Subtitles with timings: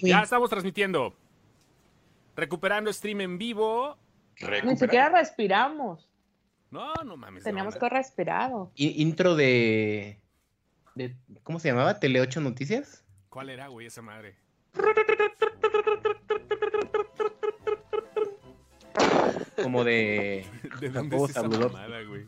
[0.00, 1.14] Ya estamos transmitiendo.
[2.34, 3.96] Recuperando stream en vivo.
[4.64, 6.08] Ni siquiera respiramos.
[6.70, 7.44] No, no mames.
[7.44, 8.72] Teníamos que respirado.
[8.74, 10.18] I- intro de,
[10.94, 11.14] de.
[11.42, 12.00] ¿Cómo se llamaba?
[12.00, 13.04] ¿Tele 8 Noticias?
[13.28, 14.36] ¿Cuál era, güey, esa madre?
[19.62, 20.46] Como de.
[20.80, 21.72] ¿De dónde es esa Zabludovsky.
[21.76, 22.26] mamada, güey?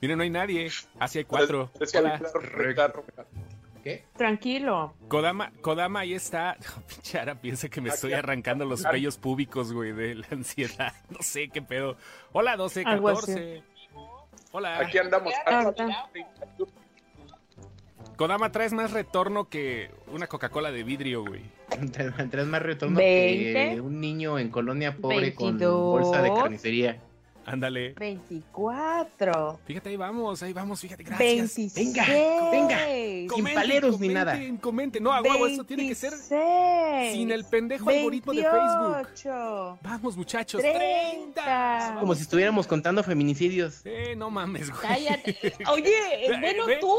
[0.00, 0.70] Miren, no hay nadie.
[0.98, 1.70] Así hay cuatro.
[1.94, 2.20] Hola.
[3.86, 4.04] ¿Qué?
[4.16, 4.94] Tranquilo.
[5.06, 6.56] Kodama, Kodama ahí está.
[6.88, 10.92] Pinche Ara piensa que me estoy arrancando los vellos públicos, güey, de la ansiedad.
[11.08, 11.96] No sé qué pedo.
[12.32, 13.62] Hola, 12, Algo 14.
[14.50, 14.80] Hola.
[14.80, 15.32] Aquí andamos.
[18.16, 21.42] Kodama, traes más retorno que una Coca-Cola de vidrio, güey.
[21.92, 23.74] Traes más retorno Veinte.
[23.76, 26.02] que un niño en colonia pobre con Veintidós.
[26.02, 27.00] bolsa de carnicería.
[27.46, 27.94] Ándale.
[27.94, 29.60] 24.
[29.64, 31.56] Fíjate, ahí vamos, ahí vamos, fíjate, gracias.
[31.56, 31.74] 26.
[31.74, 32.04] Venga,
[32.50, 32.78] venga.
[33.34, 34.32] Sin paleros ni nada.
[34.32, 35.02] Comenten, comenten.
[35.04, 38.94] No, a huevo, eso tiene que ser 26, sin el pendejo algoritmo de Facebook.
[38.96, 41.40] 28, Vamos, muchachos, 30.
[41.40, 41.96] 30.
[42.00, 43.80] Como si estuviéramos contando feminicidios.
[43.84, 44.82] Eh, no mames, güey.
[44.82, 45.54] Cállate.
[45.72, 46.96] Oye, bueno, tú,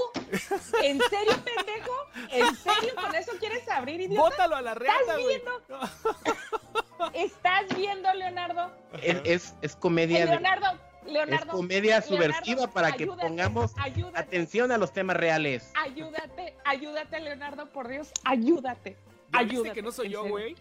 [0.82, 1.94] ¿en serio, pendejo?
[2.32, 4.22] ¿En serio con eso quieres abrir, idiota?
[4.30, 5.28] Bótalo a la reta, ¿Estás güey.
[5.28, 6.84] viendo?
[7.14, 8.72] ¿Estás viendo, Leonardo?
[9.02, 10.66] Es, es, es comedia de- Leonardo,
[11.06, 11.52] es Leonardo.
[11.54, 15.72] comedia Leonardo, subversiva para que ayúdate, pongamos ayúdate, atención a los temas reales.
[15.76, 18.98] Ayúdate, ayúdate, Leonardo, por Dios, ayúdate.
[19.34, 19.74] ¿Ya viste Ayúdate.
[19.76, 20.56] que no soy yo, güey?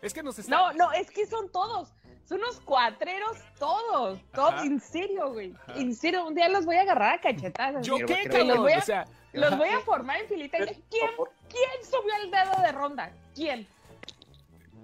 [0.00, 0.50] Es que nos está...
[0.50, 1.92] No, no, es que son todos.
[2.24, 4.20] Son unos cuatreros todos.
[4.32, 4.64] Todos, Ajá.
[4.64, 5.52] en serio, güey.
[5.66, 5.74] Ajá.
[5.78, 7.84] En serio, un día los voy a agarrar a cachetadas.
[7.86, 8.24] ¿Yo qué?
[8.44, 10.58] Los voy a- O sea, Los voy a formar en filita.
[10.58, 11.10] y- ¿Quién.
[11.48, 13.12] ¿Quién subió el dedo de ronda?
[13.34, 13.66] ¿Quién?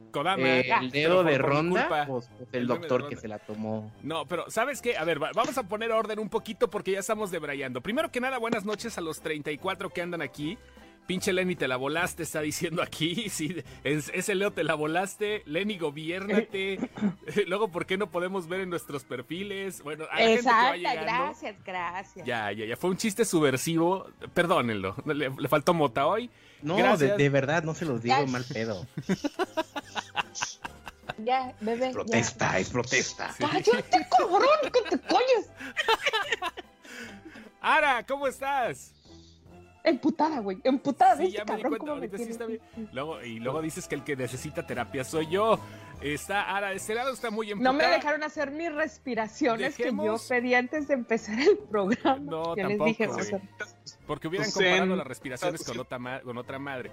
[0.08, 0.42] Kodama.
[0.46, 3.92] Eh, el dedo de ronda, pues, pues, El doctor que se la tomó.
[4.02, 4.96] No, pero ¿sabes qué?
[4.96, 7.80] A ver, va- vamos a poner orden un poquito porque ya estamos debrayando.
[7.80, 10.58] Primero que nada, buenas noches a los 34 que andan aquí.
[11.08, 13.30] Pinche Lenny, te la volaste, está diciendo aquí.
[13.30, 15.42] Sí, es- ese Leo te la volaste.
[15.46, 16.78] Lenny, gobiérnate.
[17.46, 19.82] Luego, ¿por qué no podemos ver en nuestros perfiles?
[19.82, 21.02] Bueno, a la gente que va Exacto, llegando.
[21.02, 22.26] gracias, gracias.
[22.26, 22.76] Ya, ya, ya.
[22.76, 24.06] Fue un chiste subversivo.
[24.34, 24.94] Perdónenlo.
[25.06, 26.28] Le, le faltó mota hoy.
[26.60, 28.26] No, de, de verdad, no se los digo Ya.
[28.26, 28.86] mal pedo.
[31.24, 31.90] Ya, bebé.
[31.90, 33.34] Protesta, es protesta.
[33.40, 33.48] Ya.
[33.48, 35.50] Cállate, cabrón, que te calles.
[37.60, 38.92] Ara, ¿cómo estás?
[39.84, 40.58] Emputada, güey.
[40.64, 41.16] Emputada.
[41.16, 42.60] Sí, ¿ves, ya me di cuenta, me ahorita sí está bien.
[42.92, 45.58] Luego, y luego dices que el que necesita terapia soy yo.
[46.00, 47.72] Está, de este lado está muy No emputada.
[47.72, 52.18] me dejaron hacer mis respiraciones que yo pedí antes de empezar el programa.
[52.20, 53.40] No, yo tampoco, les dije,
[54.06, 54.64] Porque hubieran Zen.
[54.64, 56.90] comparado las respiraciones con otra, con otra madre.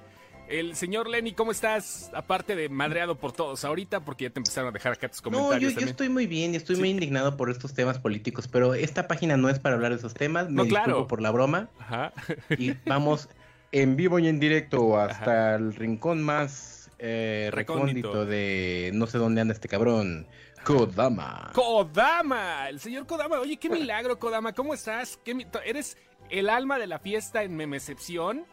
[0.48, 2.12] El señor Lenny, ¿cómo estás?
[2.14, 5.32] Aparte de madreado por todos ahorita, porque ya te empezaron a dejar acá tus No,
[5.32, 5.90] comentarios yo, yo también.
[5.90, 6.82] estoy muy bien y estoy Sí.
[6.82, 10.14] muy indignado por estos temas políticos, pero esta página no es para hablar de esos
[10.14, 10.48] temas.
[10.50, 10.86] Me No, claro.
[10.86, 11.70] disculpo por la broma.
[11.80, 12.14] Ajá.
[12.60, 13.28] Y vamos
[13.72, 18.10] en vivo y en directo hasta el rincón más eh, Recóndito.
[18.10, 20.28] recóndito de no sé dónde anda este cabrón.
[20.64, 21.52] Kodama.
[21.54, 23.40] Kodama, el señor Kodama.
[23.40, 24.54] Oye, qué milagro, Kodama.
[24.54, 25.20] ¿Cómo estás?
[25.26, 25.98] ¿Qué mi- ¿Eres
[26.30, 28.46] el alma de la fiesta en Memecepción?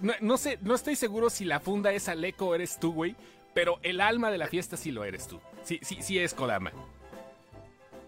[0.00, 3.16] No, no sé, no estoy seguro si la funda es Aleco o eres tú, güey.
[3.54, 5.40] Pero el alma de la fiesta sí lo eres tú.
[5.62, 6.72] Sí, sí, sí es Kodama.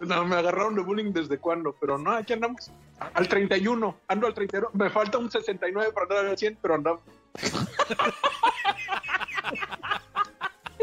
[0.01, 2.71] No, me agarraron de bullying desde cuándo, pero no, aquí andamos.
[2.99, 4.71] Al 31, ando al 31.
[4.73, 7.03] Me falta un 69 para andar al 100, pero andamos.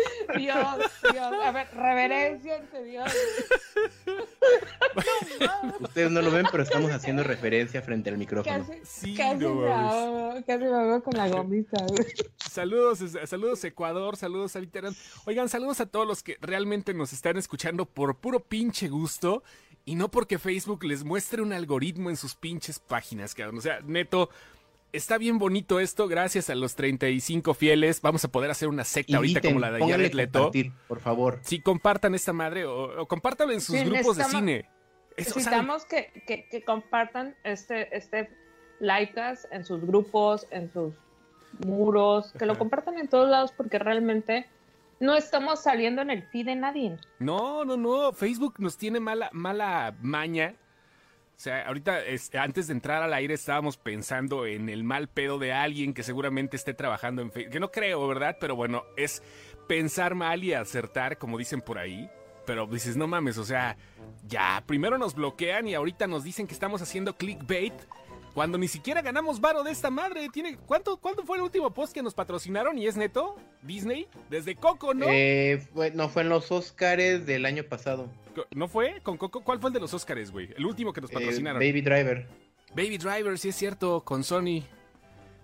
[0.37, 0.77] Dios,
[1.11, 1.33] Dios.
[1.43, 3.11] A ver, reverencia ante Dios.
[5.79, 8.65] Ustedes no lo ven, pero estamos haciendo referencia frente al micrófono.
[8.65, 11.85] Casi, Sí, casi, no me ahogo, casi me ahogo con la gomita.
[12.37, 14.95] Saludos, saludos Ecuador, saludos a Literan.
[15.25, 19.43] Oigan, saludos a todos los que realmente nos están escuchando por puro pinche gusto
[19.85, 23.57] y no porque Facebook les muestre un algoritmo en sus pinches páginas, cabrón.
[23.57, 24.29] O sea, neto,
[24.93, 28.01] está bien bonito esto, gracias a los 35 fieles.
[28.01, 30.51] Vamos a poder hacer una secta ahorita como la de Jared Leto.
[30.87, 31.39] por favor.
[31.43, 34.69] Sí, compartan esta madre o, o compártanlo en sus Sí, grupos de cine.
[35.17, 38.29] Eso, o sea, Necesitamos que, que, que compartan este, este
[38.79, 40.93] Likeas en sus grupos, en sus
[41.65, 44.47] muros, que lo compartan en todos lados porque realmente
[44.99, 46.97] no estamos saliendo en el feed de nadie.
[47.19, 48.13] No, no, no.
[48.13, 50.55] Facebook nos tiene mala, mala maña.
[51.41, 55.39] O sea, ahorita, es- antes de entrar al aire, estábamos pensando en el mal pedo
[55.39, 57.53] de alguien que seguramente esté trabajando en Facebook.
[57.53, 58.37] Que no creo, ¿verdad?
[58.39, 59.23] Pero bueno, es
[59.67, 62.07] pensar mal y acertar, como dicen por ahí.
[62.45, 63.75] Pero dices, no mames, o sea,
[64.27, 67.73] ya, primero nos bloquean y ahorita nos dicen que estamos haciendo clickbait.
[68.35, 70.29] Cuando ni siquiera ganamos varo de esta madre.
[70.31, 72.77] Tiene, ¿cuánto, ¿Cuánto fue el último post que nos patrocinaron?
[72.77, 73.35] ¿Y es neto?
[73.63, 74.07] ¿Disney?
[74.29, 75.07] Desde Coco, ¿no?
[75.09, 78.07] Eh, fue, no, fue en los Oscars del año pasado.
[78.55, 79.01] ¿No fue?
[79.03, 79.41] ¿Con Coco?
[79.43, 80.49] ¿Cuál fue el de los Oscars, güey?
[80.55, 81.59] El último que nos Eh, patrocinaron.
[81.59, 82.27] Baby Driver.
[82.75, 84.63] Baby Driver, sí es cierto, con Sony.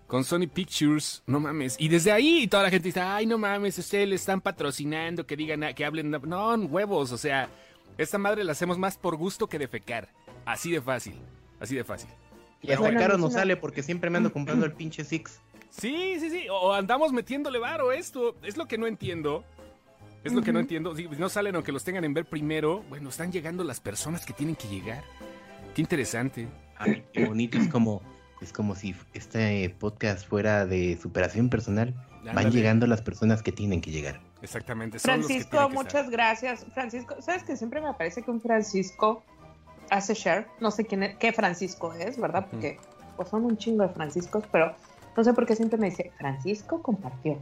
[0.08, 1.76] con Sony Pictures, no mames.
[1.78, 5.36] Y desde ahí toda la gente dice, ay, no mames, ustedes le están patrocinando, que
[5.36, 7.50] digan, que hablen, no, huevos, o sea,
[7.98, 10.08] esta madre la hacemos más por gusto que de fecar.
[10.46, 11.16] Así de fácil,
[11.60, 12.10] así de fácil.
[12.62, 15.42] Y hasta caro no sale porque siempre me ando comprando el pinche Six.
[15.72, 19.44] Sí, sí, sí, o andamos metiéndole varo esto, es lo que no entiendo.
[20.24, 20.96] Es lo que no entiendo.
[20.96, 24.34] Si no salen aunque los tengan en ver primero, bueno, están llegando las personas que
[24.34, 25.04] tienen que llegar.
[25.74, 26.48] Qué interesante.
[26.78, 28.02] Ay, qué bonito, es como
[28.42, 31.94] es como si este podcast fuera de superación personal.
[32.34, 34.20] Van llegando las personas que tienen que llegar.
[34.42, 35.00] Exactamente.
[35.00, 36.66] Francisco, muchas gracias.
[36.74, 39.24] Francisco, ¿sabes que siempre me parece que un Francisco
[39.90, 40.48] hace share?
[40.60, 42.48] No sé quién qué Francisco es, ¿verdad?
[42.52, 42.80] Porque
[43.16, 44.76] pues son un chingo de Franciscos, pero
[45.16, 47.40] no sé por qué siempre me dice, Francisco compartió.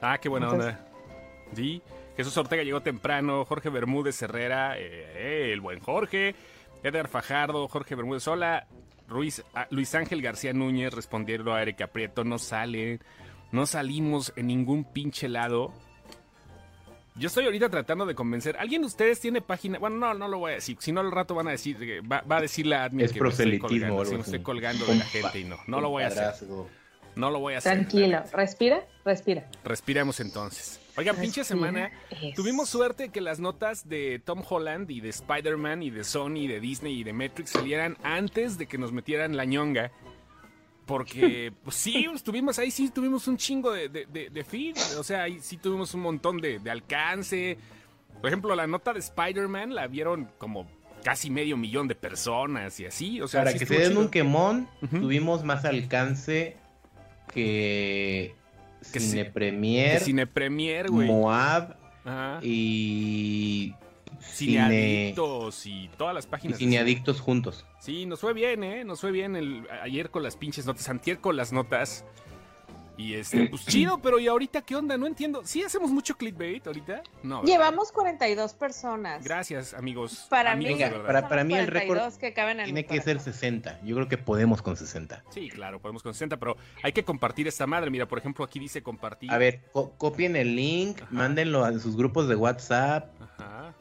[0.00, 0.80] Ah, qué buena onda.
[1.54, 1.82] Sí,
[2.16, 4.82] Jesús Ortega llegó temprano, Jorge Bermúdez Herrera, eh,
[5.16, 6.34] eh, el buen Jorge,
[6.82, 8.66] Eder Fajardo, Jorge Bermúdez, hola,
[9.54, 13.00] Ah, Luis Ángel García Núñez respondiendo a Erika Prieto, no sale,
[13.50, 15.72] no salimos en ningún pinche lado.
[17.14, 18.56] Yo estoy ahorita tratando de convencer.
[18.58, 19.78] ¿Alguien de ustedes tiene página?
[19.78, 20.78] Bueno, no, no lo voy a decir.
[20.80, 21.76] Si no, al rato van a decir,
[22.10, 25.40] va, va a decir la admin es que proselitismo, me estoy colgando, de la gente
[25.40, 25.58] y no.
[25.66, 26.32] No lo voy a hacer.
[27.14, 27.74] No lo voy a hacer.
[27.74, 29.46] Tranquilo, respira, respira.
[29.62, 30.80] Respiremos entonces.
[30.96, 31.90] Oigan, pinche semana.
[32.36, 36.60] Tuvimos suerte que las notas de Tom Holland y de Spider-Man y de Sony, de
[36.60, 39.90] Disney y de Matrix salieran antes de que nos metieran la ñonga.
[40.84, 44.76] Porque, pues sí, estuvimos ahí, sí tuvimos un chingo de, de, feed.
[44.98, 47.56] O sea, ahí sí tuvimos un montón de, alcance.
[48.20, 50.68] Por ejemplo, la nota de Spider-Man la vieron como
[51.02, 53.20] casi medio millón de personas y así.
[53.22, 56.58] O sea, Para que se den un quemón, tuvimos más alcance
[57.32, 58.34] que
[58.82, 61.08] Cine Premier, Cine Premier, güey.
[61.08, 61.76] Moab
[62.42, 63.74] y
[64.20, 66.60] Cineadictos y todas las páginas.
[66.60, 67.64] Y Cineadictos juntos.
[67.80, 68.84] Sí, nos fue bien, ¿eh?
[68.84, 72.04] Nos fue bien el, ayer con las pinches notas, antier con las notas.
[72.96, 74.96] Y este, pues chido, pero ¿y ahorita qué onda?
[74.96, 75.42] No entiendo.
[75.44, 77.02] ¿Sí hacemos mucho clickbait ahorita?
[77.22, 77.42] No.
[77.42, 79.24] Llevamos 42 personas.
[79.24, 80.26] Gracias, amigos.
[80.28, 82.00] Para mí, para, para mí el récord
[82.64, 83.80] tiene que ser 60.
[83.82, 85.24] Yo creo que podemos con 60.
[85.30, 87.90] Sí, claro, podemos con 60, pero hay que compartir esta madre.
[87.90, 89.30] Mira, por ejemplo, aquí dice compartir.
[89.32, 93.10] A ver, copien el link, mándenlo a sus grupos de WhatsApp.
[93.20, 93.74] Ajá.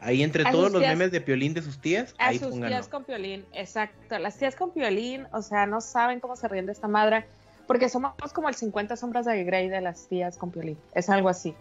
[0.00, 2.14] Ahí entre todos los memes de Piolín de sus tías.
[2.18, 4.18] A sus tías con Piolín, exacto.
[4.18, 7.26] Las tías con Piolín, o sea, no saben cómo se ríen de esta madre
[7.66, 11.28] porque somos como el 50 sombras de Grey de las tías con Piolín, es algo
[11.28, 11.54] así.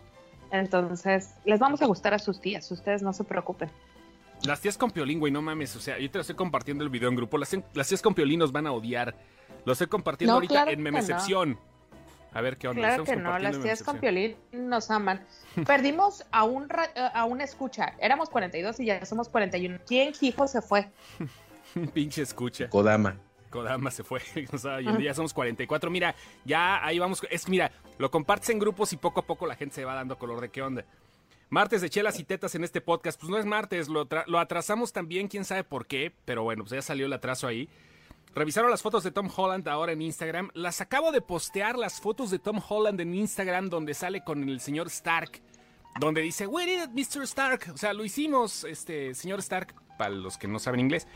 [0.52, 3.70] Entonces, les vamos a gustar a sus tías, ustedes no se preocupen.
[4.46, 6.90] Las tías con Piolín, güey, no mames, o sea, yo te lo estoy compartiendo el
[6.90, 9.16] video en grupo, las, tías con Piolín nos van a odiar.
[9.66, 11.58] Lo estoy compartiendo ahorita en Memecepción.
[12.34, 12.82] A ver qué onda.
[12.82, 15.26] Claro que no, las tías con Piolín nos aman.
[15.68, 19.80] Perdimos a un, a una escucha, éramos 42 y ya somos 41.
[19.86, 20.90] ¿Quién hijo se fue?
[21.94, 22.70] Pinche escucha.
[22.70, 23.18] Kodama.
[23.54, 24.20] Kodama se fue.
[24.52, 25.92] O sea, hoy en día somos 44.
[25.92, 27.22] Mira, ya ahí vamos.
[27.30, 30.18] Es mira, lo compartes en grupos y poco a poco la gente se va dando
[30.18, 30.86] color de qué onda.
[31.50, 33.20] Martes de chelas y tetas en este podcast.
[33.20, 36.72] Pues no es martes, lo, lo atrasamos también, quién sabe por qué, pero bueno, pues
[36.72, 37.70] ya salió el atraso ahí.
[38.34, 40.50] Revisaron las fotos de Tom Holland ahora en Instagram.
[40.56, 44.60] Las acabo de postear, las fotos de Tom Holland en Instagram, donde sale con el
[44.60, 45.44] señor Stark.
[46.00, 47.22] Donde dice, We did it, Mr.
[47.24, 47.72] Stark.
[47.72, 51.08] O sea, lo hicimos, este, señor Stark, para los que no saben inglés.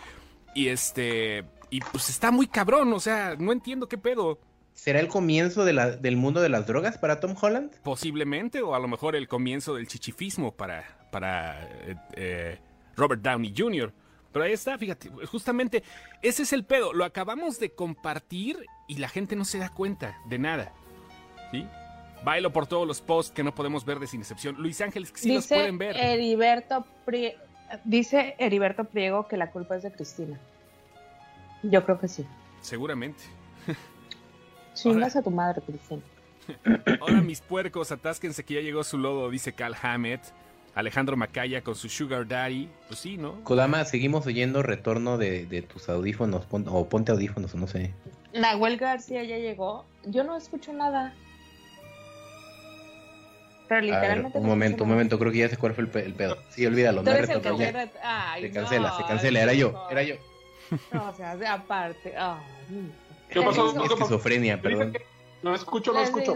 [0.53, 4.39] Y este, y pues está muy cabrón, o sea, no entiendo qué pedo.
[4.73, 7.71] ¿Será el comienzo de la, del mundo de las drogas para Tom Holland?
[7.83, 12.59] Posiblemente, o a lo mejor el comienzo del chichifismo para, para eh, eh,
[12.95, 13.91] Robert Downey Jr.
[14.31, 15.83] Pero ahí está, fíjate, justamente
[16.21, 16.93] ese es el pedo.
[16.93, 20.73] Lo acabamos de compartir y la gente no se da cuenta de nada.
[21.49, 21.65] ¿Sí?
[22.23, 24.55] Bailo por todos los posts que no podemos ver de Sin Excepción.
[24.59, 25.95] Luis Ángeles, que sí los pueden ver.
[25.97, 26.85] Heriberto
[27.83, 30.39] Dice Heriberto Priego que la culpa es de Cristina.
[31.69, 32.25] Yo creo que sí.
[32.61, 33.23] Seguramente.
[34.73, 36.01] Chingas a tu madre, Cristina.
[37.01, 40.21] Hola, mis puercos, atásquense que ya llegó su lodo, dice Cal Hammett.
[40.75, 42.69] Alejandro Macaya con su Sugar Daddy.
[42.87, 43.43] Pues sí, ¿no?
[43.43, 47.91] Kodama, seguimos oyendo retorno de, tus audífonos, o ponte audífonos, no sé.
[48.33, 49.85] Nahuel García ya llegó.
[50.05, 51.15] Yo no escucho nada.
[53.67, 54.37] Pero literalmente.
[54.37, 56.37] un momento, un momento, creo que ya sé cuál fue el, pedo.
[56.49, 57.01] Sí, olvídalo.
[57.01, 57.41] no se
[58.51, 60.15] cancela, se cancela, era yo, era yo.
[60.91, 62.13] No, o sea, aparte.
[63.29, 63.69] ¿Qué pasó?
[63.83, 64.97] Es esquizofrenia, perdón.
[65.41, 66.35] No escucho, no escucho.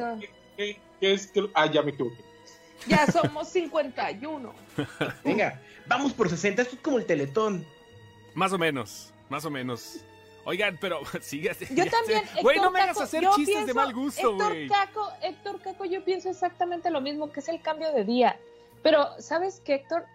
[0.57, 1.31] ¿Qué, es?
[1.53, 2.23] Ah, ya me equivoqué.
[2.87, 4.53] Ya somos 51.
[5.23, 6.61] Venga, vamos por 60.
[6.61, 7.65] Esto es como el teletón.
[8.33, 10.03] Más o menos, más o menos.
[10.45, 11.51] Oigan, pero sigue.
[11.71, 12.23] Yo también.
[12.41, 14.63] Güey, no me hagas hacer chistes de mal gusto, güey.
[14.63, 18.39] Héctor Caco, Héctor Caco, yo pienso exactamente lo mismo, que es el cambio de día.
[18.81, 20.05] Pero, ¿sabes qué, Héctor?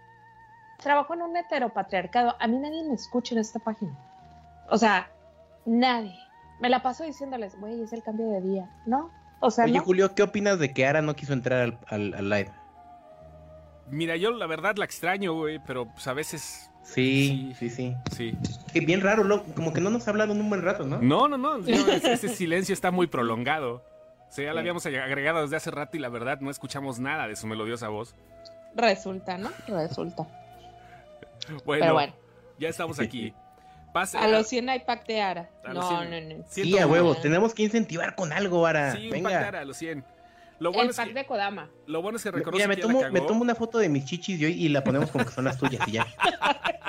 [0.79, 2.35] Trabajo en un heteropatriarcado.
[2.41, 3.97] A mí nadie me escucha en esta página.
[4.69, 5.11] O sea,
[5.65, 6.15] nadie.
[6.61, 9.11] me la paso diciéndoles, güey, es el cambio de día, ¿no?
[9.41, 9.85] O sea, Oye, ¿no?
[9.85, 12.51] Julio, ¿qué opinas de que Ara no quiso entrar al, al- al live?
[13.91, 17.95] Mira, yo la verdad la extraño, güey, pero pues a veces Sí, sí, sí.
[18.17, 18.39] sí.
[18.73, 20.99] Que bien raro, lo- como que no nos ha hablado en un buen rato, ¿no?
[21.03, 21.57] No, no, no.
[21.67, 23.83] ese, ese silencio está muy prolongado.
[24.29, 24.59] O sea, ya la Sí.
[24.61, 28.15] habíamos agregado desde hace rato y la verdad no escuchamos nada de su melodiosa voz.
[28.75, 29.51] Resulta, ¿no?
[29.69, 30.27] Resulta.
[31.65, 32.15] Bueno, Pero bueno,
[32.59, 33.33] ya estamos aquí.
[33.93, 34.19] Pase.
[34.19, 35.51] a los 100 hay pack de Ara.
[35.73, 36.11] No, 100.
[36.29, 36.45] no, no.
[36.49, 38.93] Sí, a huevo, tenemos que incentivar con algo, Ara.
[38.95, 39.31] Sí, un Venga.
[39.31, 40.05] pactar a los 100.
[40.59, 41.71] Lo bueno, El es pack que, de Kodama.
[41.87, 44.39] lo bueno es que reconoce Mira, me tomo, me tomo una foto de mis chichis
[44.41, 46.07] de hoy y la ponemos como que son las tuyas y ya.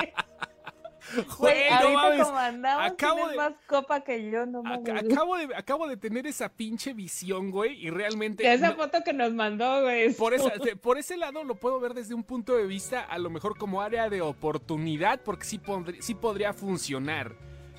[1.40, 2.26] Güey, Güey, no ahorita mames.
[2.26, 5.12] como andamos, acabo de- más copa que yo, no Ac- mames.
[5.14, 8.52] acabo, de, acabo de tener esa pinche visión, güey, y realmente...
[8.52, 10.14] Esa no- foto que nos mandó, güey.
[10.14, 13.18] por, esa- de- por ese lado lo puedo ver desde un punto de vista a
[13.20, 17.36] lo mejor como área de oportunidad, porque sí, pondr- sí podría funcionar.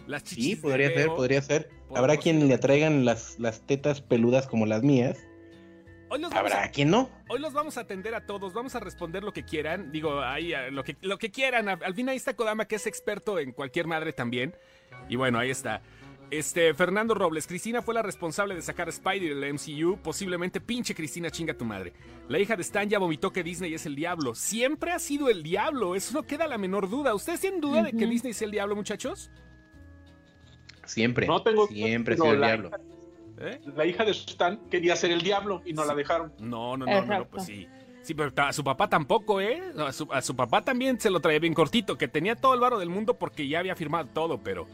[0.07, 1.69] Las chichis Sí, podría ser, podría ser.
[1.87, 5.19] Por- Habrá por- quien le atraigan las, las tetas peludas como las mías.
[6.11, 7.11] Hoy los, vamos Habrá a, quien no.
[7.29, 9.93] hoy los vamos a atender a todos, vamos a responder lo que quieran.
[9.93, 11.69] Digo, ahí lo que, lo que quieran.
[11.69, 14.55] Al al fin ahí está Kodama, que es experto en cualquier madre también.
[15.09, 15.83] Y bueno, ahí está.
[16.31, 19.99] Este, Fernando Robles, Cristina fue la responsable de sacar a Spidey del MCU.
[20.03, 21.95] Posiblemente pinche Cristina chinga tu madre.
[22.29, 24.35] La hija de Stan ya vomitó que Disney es el diablo.
[24.35, 27.15] Siempre ha sido el diablo, eso no queda la menor duda.
[27.15, 28.07] ¿Ustedes tienen duda de que.
[28.07, 29.31] Disney es el diablo, muchachos?
[30.85, 31.27] Siempre.
[31.27, 32.69] No tengo Siempre ha sido el la diablo.
[32.69, 32.79] hija-
[33.41, 33.61] ¿Eh?
[33.77, 36.33] La hija de Stan quería ser el diablo y no la dejaron.
[36.39, 37.69] No, no, no, no, no, pues sí.
[38.03, 39.61] Sí, pero a su papá tampoco, ¿eh?
[39.77, 42.61] A su, a su papá también se lo traía bien cortito, que tenía todo el
[42.61, 44.67] varo del mundo porque ya había firmado todo, pero,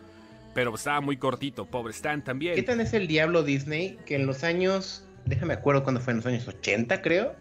[0.54, 1.66] pero estaba muy cortito.
[1.66, 2.64] Pobre Stan ¿Qué también.
[2.64, 6.26] tan es el diablo Disney que en los años, déjame acuerdo cuándo fue, en los
[6.26, 7.34] años 80 creo,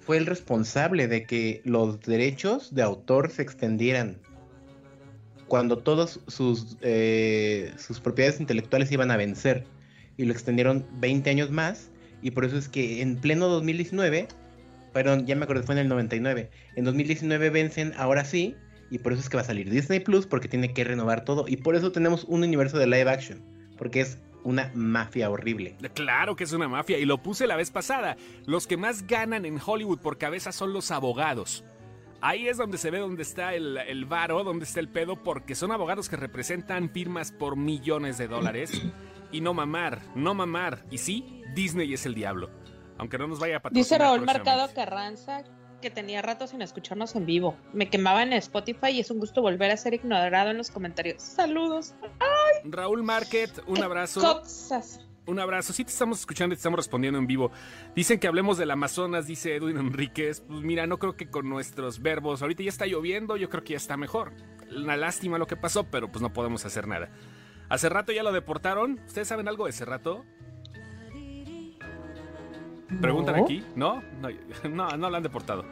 [0.00, 4.18] fue el responsable de que los derechos de autor se extendieran
[5.46, 9.66] cuando todas sus, eh, sus propiedades intelectuales iban a vencer
[10.16, 11.90] y lo extendieron 20 años más
[12.22, 14.28] y por eso es que en pleno 2019,
[14.92, 18.56] perdón, ya me acuerdo, fue en el 99, en 2019 vencen ahora sí
[18.90, 21.46] y por eso es que va a salir Disney Plus porque tiene que renovar todo
[21.48, 23.42] y por eso tenemos un universo de live action
[23.76, 25.76] porque es una mafia horrible.
[25.94, 28.16] Claro que es una mafia y lo puse la vez pasada.
[28.46, 31.64] Los que más ganan en Hollywood por cabeza son los abogados.
[32.20, 35.56] Ahí es donde se ve dónde está el, el varo, dónde está el pedo, porque
[35.56, 38.82] son abogados que representan firmas por millones de dólares.
[39.32, 40.84] Y no mamar, no mamar.
[40.90, 42.50] Y sí, Disney es el diablo.
[42.98, 44.24] Aunque no nos vaya a patrocinar Dice Raúl.
[44.24, 45.42] Marcado Carranza
[45.82, 47.56] que tenía rato sin escucharnos en vivo.
[47.74, 51.20] Me quemaba en Spotify y es un gusto volver a ser ignorado en los comentarios.
[51.20, 51.92] Saludos.
[52.64, 54.20] Raúl Market, un abrazo.
[54.20, 55.00] Cosas.
[55.26, 55.72] Un abrazo.
[55.72, 57.52] Sí te estamos escuchando y te estamos respondiendo en vivo.
[57.94, 60.40] Dicen que hablemos del Amazonas, dice Edwin Enríquez.
[60.40, 62.42] Pues mira, no creo que con nuestros verbos.
[62.42, 64.32] Ahorita ya está lloviendo, yo creo que ya está mejor.
[64.74, 67.10] Una lástima lo que pasó, pero pues no podemos hacer nada.
[67.72, 69.00] Hace rato ya lo deportaron.
[69.06, 70.24] ¿Ustedes saben algo de ese rato?
[73.00, 73.44] Preguntan No.
[73.44, 73.64] aquí.
[73.74, 74.02] ¿No?
[74.20, 74.28] No,
[74.68, 75.64] no, no lo han deportado.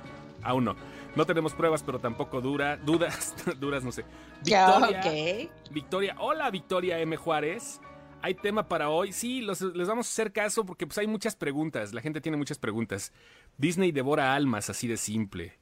[0.42, 0.74] Aún no.
[1.14, 4.04] No tenemos pruebas, pero tampoco dura, dudas, duras, no sé.
[4.42, 5.72] Ya, Victoria, ok.
[5.72, 7.16] Victoria, hola Victoria M.
[7.16, 7.80] Juárez.
[8.22, 9.12] Hay tema para hoy.
[9.12, 11.92] Sí, los- les vamos a hacer caso porque pues hay muchas preguntas.
[11.92, 13.12] La gente tiene muchas preguntas.
[13.58, 15.52] Disney devora almas, así de simple.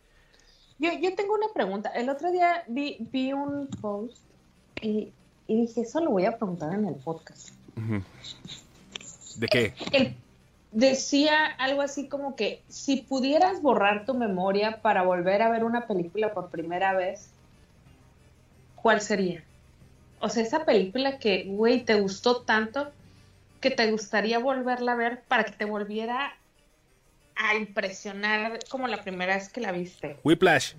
[0.78, 1.88] Yo, yo tengo una pregunta.
[1.90, 4.22] El otro día vi, vi un post
[4.80, 5.12] y,
[5.48, 7.48] y dije, eso lo voy a preguntar en el podcast.
[9.36, 9.74] ¿De qué?
[9.92, 10.14] El,
[10.72, 15.86] decía algo así como que si pudieras borrar tu memoria para volver a ver una
[15.86, 17.30] película por primera vez,
[18.76, 19.42] ¿cuál sería?
[20.20, 22.92] O sea, esa película que, güey, te gustó tanto
[23.60, 26.34] que te gustaría volverla a ver para que te volviera
[27.36, 30.18] a impresionar como la primera vez que la viste.
[30.24, 30.74] Whiplash.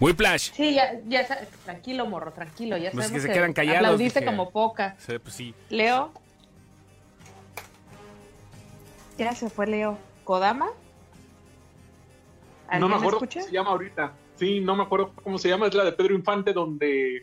[0.00, 0.52] Whiplash.
[0.52, 1.26] Sí, ya, ya,
[1.64, 4.30] tranquilo, morro, tranquilo, ya sabemos que se quedan callados, aplaudiste dije.
[4.30, 4.96] como poca.
[4.98, 5.54] Sí, pues sí.
[5.70, 6.12] Leo.
[9.16, 9.98] Ya se fue Leo.
[10.24, 10.66] ¿Kodama?
[10.66, 10.72] No
[12.68, 13.40] ¿Alguien me acuerdo escucha?
[13.40, 14.12] cómo se llama ahorita.
[14.36, 15.66] Sí, no me acuerdo cómo se llama.
[15.66, 17.22] Es la de Pedro Infante, donde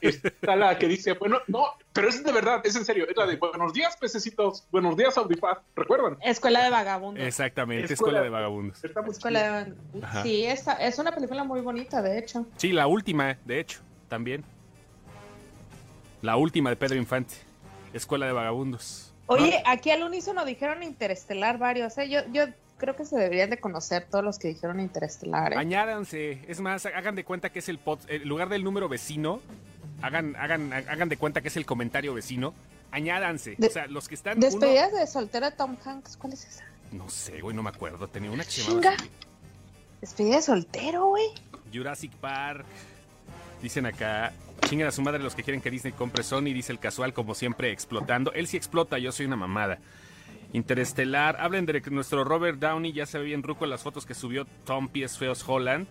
[0.00, 3.06] está la que dice, bueno, no, pero es de verdad, es en serio.
[3.08, 4.66] Es la de buenos días, pececitos.
[4.70, 5.58] Buenos días, Audipaz.
[5.76, 6.16] ¿Recuerdan?
[6.22, 7.24] Escuela de Vagabundos.
[7.24, 8.84] Exactamente, Escuela- Escuela de Vagabundos.
[8.84, 9.48] Está muy Escuela de.
[9.50, 10.22] Vagabundos.
[10.22, 12.46] Sí, esa, es una película muy bonita, de hecho.
[12.56, 14.44] Sí, la última, de hecho, también.
[16.22, 17.34] La última de Pedro Infante.
[17.92, 19.12] Escuela de Vagabundos.
[19.26, 22.08] Oye, aquí al unísono dijeron Interestelar varios, ¿eh?
[22.08, 22.44] Yo, yo
[22.78, 25.56] creo que se deberían de conocer todos los que dijeron Interestelar, ¿eh?
[25.56, 29.40] Añádanse, es más, hagan de cuenta que es el pod, en lugar del número vecino,
[30.02, 32.54] hagan, hagan, hagan de cuenta que es el comentario vecino.
[32.90, 34.38] Añádanse, De- o sea, los que están.
[34.38, 36.64] uno- Despedidas de soltera Tom Hanks, ¿cuál es esa?
[36.92, 38.08] no sé, güey, no me acuerdo.
[38.08, 38.80] Tenía una que se Chinga.
[38.92, 39.10] llamaba así.
[40.00, 41.26] Despedida de soltero, güey.
[41.72, 42.64] Jurassic Park.
[43.62, 44.32] Dicen acá.
[44.68, 47.34] Chinguen a su madre los que quieren que Disney compre Sony, dice el casual, como
[47.34, 48.32] siempre, explotando.
[48.32, 49.78] Él sí explota, yo soy una mamada.
[50.52, 54.06] Interestelar, hablen de que nuestro Robert Downey ya se ve bien ruco en las fotos
[54.06, 55.86] que subió Tom Pies Feos Holland.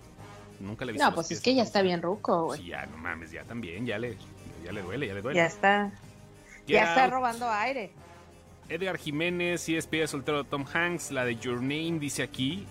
[0.60, 2.62] Nunca le he visto No, los pues pies es que ya está bien ruco, güey.
[2.62, 4.18] Sí, ya, no mames, ya también, ya le,
[4.64, 5.38] ya le duele, ya le duele.
[5.38, 5.92] Ya está.
[6.66, 7.92] Get Ya está robando aire.
[8.70, 12.66] Edgar Jiménez, sí es de soltero de Tom Hanks, la de Your Name dice aquí.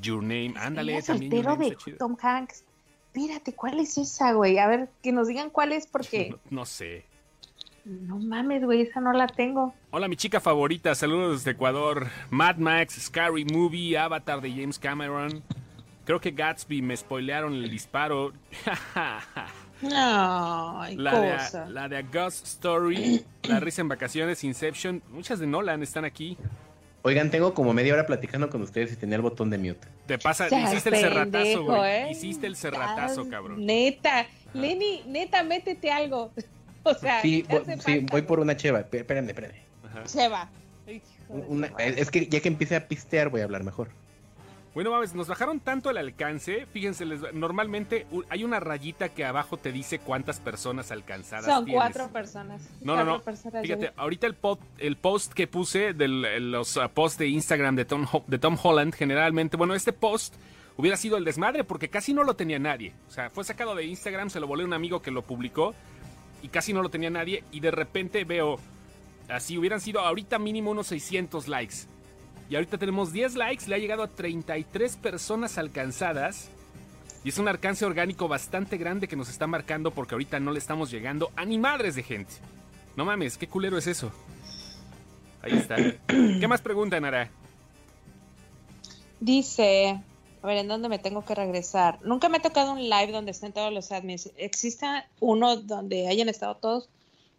[0.00, 1.76] Your Name, ándale, Your soltero de.
[1.98, 2.64] Tom Hanks.
[3.14, 4.58] Espérate, ¿cuál es esa, güey?
[4.58, 7.04] A ver, que nos digan cuál es, porque No, no sé.
[7.84, 9.74] no mames, güey, esa no la tengo.
[9.90, 12.06] Hola, mi chica favorita, saludos desde Ecuador.
[12.30, 15.42] Mad Max, Scary Movie, Avatar de James Cameron.
[16.04, 18.32] Creo que Gatsby me spoilearon el disparo.
[19.94, 21.64] Ay, la, cosa.
[21.64, 25.02] de, la de A Ghost Story, La risa en vacaciones, Inception.
[25.10, 26.36] Muchas de Nolan están aquí.
[27.02, 29.88] Oigan, tengo como media hora platicando con ustedes y tenía el botón de mute.
[30.06, 31.82] Te pasa, hiciste el cerratazo, güey.
[31.82, 32.08] ¿eh?
[32.12, 33.64] Hiciste el cerratazo, cabrón.
[33.66, 36.32] Neta, Lenny, neta, métete algo.
[36.84, 37.46] O sea, Sí,
[38.10, 38.80] voy por una cheva.
[38.80, 39.60] Espérenme, espérenme.
[39.88, 40.04] Ajá.
[40.04, 40.50] Se va.
[40.88, 43.90] Hijo de Una- es que ya que empiece a pistear voy a hablar mejor.
[44.74, 46.64] Bueno, mames, nos bajaron tanto el alcance.
[46.72, 51.82] Fíjense, les- normalmente hay una rayita que abajo te dice cuántas personas alcanzadas Son tienes.
[51.82, 52.62] cuatro personas.
[52.80, 53.20] No, no, Cuatro no.
[53.22, 57.28] personas, Fíjate, yo- ahorita el, pod- el post que puse de los uh, posts de
[57.28, 60.34] Instagram de Tom, de Tom Holland, generalmente, bueno, este post
[60.78, 62.94] hubiera sido el desmadre porque casi no lo tenía nadie.
[63.08, 65.74] O sea, fue sacado de Instagram, se lo volé a un amigo que lo publicó
[66.42, 68.58] y casi no lo tenía nadie y de repente veo,
[69.28, 71.74] así hubieran sido ahorita mínimo unos 600 likes.
[72.48, 76.48] Y ahorita tenemos 10 likes, le ha llegado a 33 personas alcanzadas.
[77.24, 80.58] Y es un alcance orgánico bastante grande que nos está marcando porque ahorita no le
[80.58, 82.32] estamos llegando a ni madres de gente.
[82.96, 84.12] No mames, qué culero es eso.
[85.40, 85.76] Ahí está.
[86.06, 87.30] ¿Qué más preguntan, Ara?
[89.20, 90.00] Dice,
[90.42, 92.00] a ver, ¿en dónde me tengo que regresar?
[92.02, 94.30] Nunca me ha tocado un live donde estén todos los admins.
[94.36, 94.86] ¿Existe
[95.20, 96.88] uno donde hayan estado todos?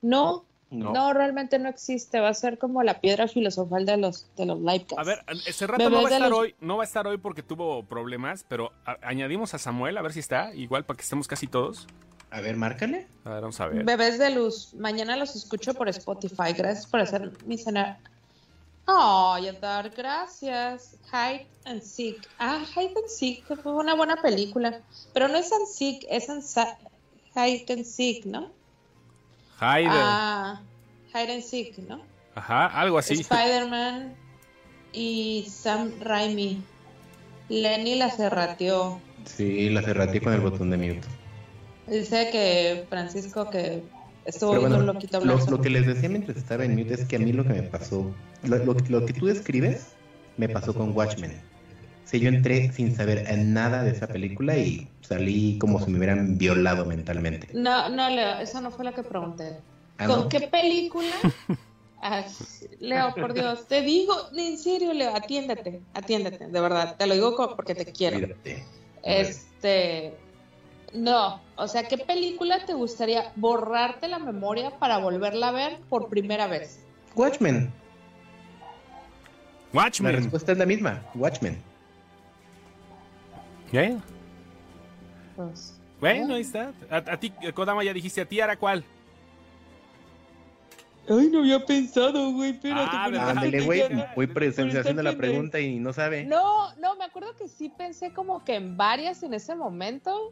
[0.01, 2.19] No, no, realmente no existe.
[2.19, 4.97] Va a ser como la piedra filosofal de los, de los livecasts.
[4.97, 7.17] A ver, ese rato no va a estar los- hoy, no va a estar hoy
[7.17, 11.03] porque tuvo problemas, pero a- añadimos a Samuel a ver si está, igual para que
[11.03, 11.87] estemos casi todos.
[12.31, 13.07] A ver, márcale.
[13.25, 13.83] A ver, vamos a ver.
[13.83, 14.73] Bebés de luz.
[14.73, 16.53] Mañana los escucho por Spotify.
[16.57, 17.99] Gracias por hacer mi cena.
[18.85, 20.95] Oh, Yadar, gracias.
[21.11, 22.27] Hide and Seek.
[22.39, 24.81] Ah, Hide and Seek fue una buena película.
[25.13, 26.43] Pero no es and Seek, es and
[27.35, 28.51] Hide and Seek, ¿no?
[29.59, 29.87] Hyde.
[29.89, 30.61] Ah,
[31.13, 32.01] Hide and Seek, ¿no?
[32.35, 33.13] Ajá, algo así.
[33.21, 34.13] Spider-Man
[34.91, 36.61] y Sam Raimi.
[37.49, 38.99] Lenny la cerrateó.
[39.25, 41.07] Sí, la cerraté con el botón de mute.
[41.87, 43.83] Dice que Francisco que
[44.25, 45.51] estuvo Pero viendo bueno, un loquito lo, blanco.
[45.51, 47.63] lo que les decía mientras estaba en mute es que a mí lo que me
[47.63, 48.11] pasó,
[48.43, 49.89] lo, lo- lo que tú describes,
[50.37, 51.39] me pasó con Watchmen.
[52.05, 56.37] Sí, yo entré sin saber nada de esa película y salí como si me hubieran
[56.37, 57.47] violado mentalmente.
[57.53, 59.57] No, no, Leo, eso no fue lo que pregunté.
[59.97, 60.29] Ah, ¿Con ¿no?
[60.29, 61.11] qué película?
[62.01, 62.25] Ay,
[62.79, 67.55] Leo, por Dios, te digo, en serio, Leo, atiéndete, atiéndete, de verdad, te lo digo
[67.55, 68.35] porque te quiero.
[69.03, 70.13] Este,
[70.93, 76.09] no, o sea, ¿qué película te gustaría borrarte la memoria para volverla a ver por
[76.09, 76.79] primera vez?
[77.15, 77.71] Watchmen.
[79.71, 80.15] La Watchmen.
[80.15, 81.03] respuesta es la misma.
[81.15, 81.57] Watchmen.
[83.73, 83.97] ¿Eh?
[85.35, 86.71] Pues, Bueno, ahí está.
[86.89, 88.83] A, a ti, Kodama, ya dijiste, a ti, Ara, ¿cuál?
[91.09, 92.89] Ay, no había pensado, güey, espérate.
[92.93, 93.81] Ah, Ándele, güey.
[94.15, 96.23] Voy pre- pero estoy haciendo la pregunta y no sabe.
[96.23, 100.31] No, no, me acuerdo que sí pensé como que en varias en ese momento.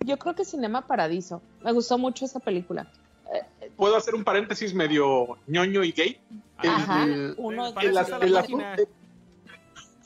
[0.00, 1.42] Yo creo que Cinema Paradiso.
[1.62, 2.86] Me gustó mucho esa película.
[3.76, 6.18] ¿Puedo hacer un paréntesis medio ñoño y gay?
[6.62, 8.42] El- Ajá, el- uno el, de está la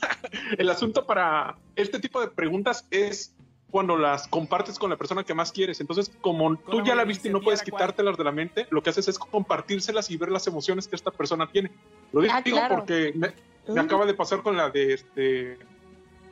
[0.57, 3.33] el asunto, para este tipo de preguntas es
[3.69, 5.81] cuando las compartes con la persona que más quieres.
[5.81, 8.89] Entonces, como tú ya la viste y no puedes quitártelas de la mente, lo que
[8.91, 11.71] haces es compartírselas y ver las emociones que esta persona tiene.
[12.13, 12.75] Lo digo Ah, claro.
[12.77, 13.33] porque me,
[13.73, 15.57] me acaba de pasar con la de este.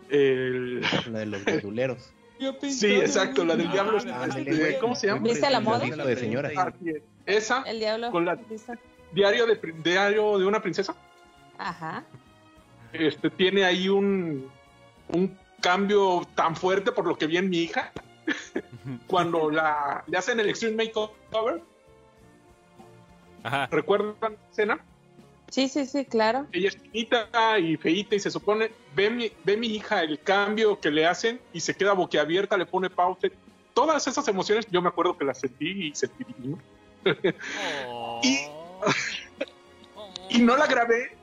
[0.09, 2.11] El, La de los verduleros.
[2.69, 3.97] sí, exacto, la del Ah, diablo.
[3.97, 4.77] este.
[4.79, 5.21] ¿Cómo se llama?
[5.21, 5.79] ¿Viste la moda?
[5.85, 6.51] De señora.
[6.85, 7.01] Es.
[7.25, 8.11] Esa, El diablo.
[8.11, 8.37] Con la-
[9.11, 10.95] diario de, diario de una princesa.
[11.57, 12.03] Ajá.
[12.99, 14.49] Este, tiene ahí un,
[15.09, 17.91] un cambio tan fuerte por lo que vi en mi hija.
[19.07, 21.61] Cuando la, le hacen el Extreme Makeover,
[23.43, 23.67] Ajá.
[23.71, 24.79] ¿recuerdan la escena?
[25.49, 26.47] Sí, sí, sí, claro.
[26.51, 30.79] Ella es chiquita y feíta y se supone, ve mi, ve mi hija el cambio
[30.79, 33.27] que le hacen y se queda boquiabierta, le pone pausa.
[33.73, 36.57] Todas esas emociones yo me acuerdo que las sentí y sentí divino.
[38.23, 38.47] Y-
[40.29, 41.15] Y no la grabé,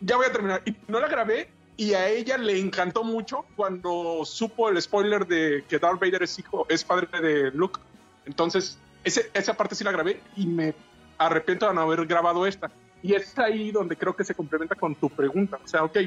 [0.00, 4.22] ya voy a terminar, y no la grabé y a ella le encantó mucho cuando
[4.26, 7.80] supo el spoiler de que Darth Vader es hijo, es padre de Luke.
[8.26, 10.74] Entonces, ese, esa parte sí la grabé y me
[11.16, 12.70] arrepiento de no haber grabado esta.
[13.02, 15.58] Y es ahí donde creo que se complementa con tu pregunta.
[15.64, 16.00] O sea, ok,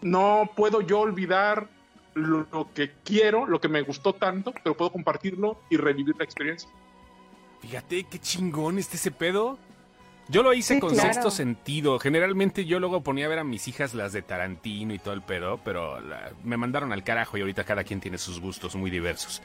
[0.00, 1.68] no puedo yo olvidar
[2.14, 6.24] lo, lo que quiero, lo que me gustó tanto, pero puedo compartirlo y revivir la
[6.24, 6.70] experiencia.
[7.60, 9.58] Fíjate qué chingón este ese pedo.
[10.28, 11.12] Yo lo hice Sí, con claro.
[11.12, 11.98] sexto sentido.
[11.98, 15.22] Generalmente yo luego ponía a ver a mis hijas las de Tarantino y todo el
[15.22, 18.90] pedo, pero la- me mandaron al carajo y ahorita cada quien tiene sus gustos muy
[18.90, 19.42] diversos.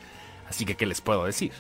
[0.49, 1.51] Así que, ¿qué les puedo decir?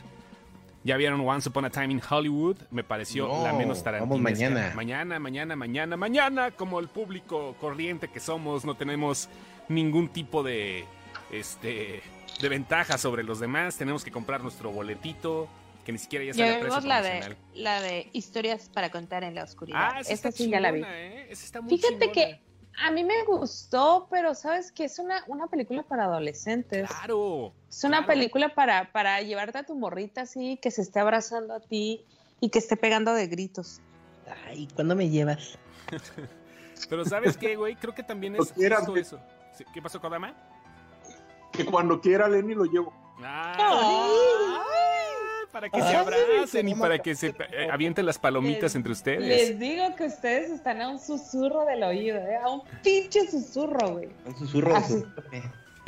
[0.83, 4.17] Ya vieron Once Upon a Time in Hollywood, me pareció No, la menos vamos Tarantino.
[4.19, 4.71] mañana.
[4.75, 9.27] Mañana, mañana, mañana, mañana, como el público corriente que somos, no tenemos
[9.67, 10.85] ningún tipo de
[11.31, 12.01] este
[12.41, 15.49] de ventaja sobre los demás, tenemos que comprar nuestro boletito,
[15.87, 19.45] que ni siquiera ya sale precio la de, la de historias para contar en la
[19.45, 19.91] oscuridad.
[19.93, 20.81] Ah, esa Esta sí ya la vi.
[20.85, 21.27] ¿eh?
[21.29, 22.11] Esa está muy Fíjate chingona.
[22.11, 22.41] que
[22.83, 26.89] a mí me gustó, pero sabes que es una, una película para adolescentes.
[26.89, 27.53] Claro.
[27.69, 28.07] Es una claro.
[28.07, 32.03] película para, para llevarte a tu morrita así, que se esté abrazando a ti
[32.41, 33.79] y que esté pegando de gritos.
[34.45, 35.57] Ay, ¿cuándo me llevas?
[36.89, 37.77] Pero ¿sabes qué, güey?
[37.77, 39.21] Creo que también es justo eso.
[39.73, 40.35] ¿Qué pasó, Kodama?
[41.53, 42.93] Que cuando quiera Lenny lo llevo.
[43.23, 43.55] Ah,
[45.57, 49.21] para que se abracen y para que se eh, avienten las palomitas entre ustedes.
[49.21, 52.37] Les digo que ustedes están a un susurro del oído, ¿eh?
[52.37, 54.09] a un pinche susurro, güey.
[54.25, 55.07] Un susurro su...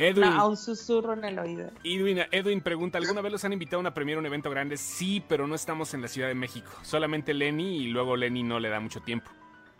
[0.00, 1.70] Edwin, No, a un susurro en el oído.
[1.84, 4.76] Edwin, Edwin pregunta, ¿alguna vez los han invitado a una premiere, un evento grande?
[4.76, 6.70] Sí, pero no estamos en la Ciudad de México.
[6.82, 9.30] Solamente Lenny y luego Lenny no le da mucho tiempo.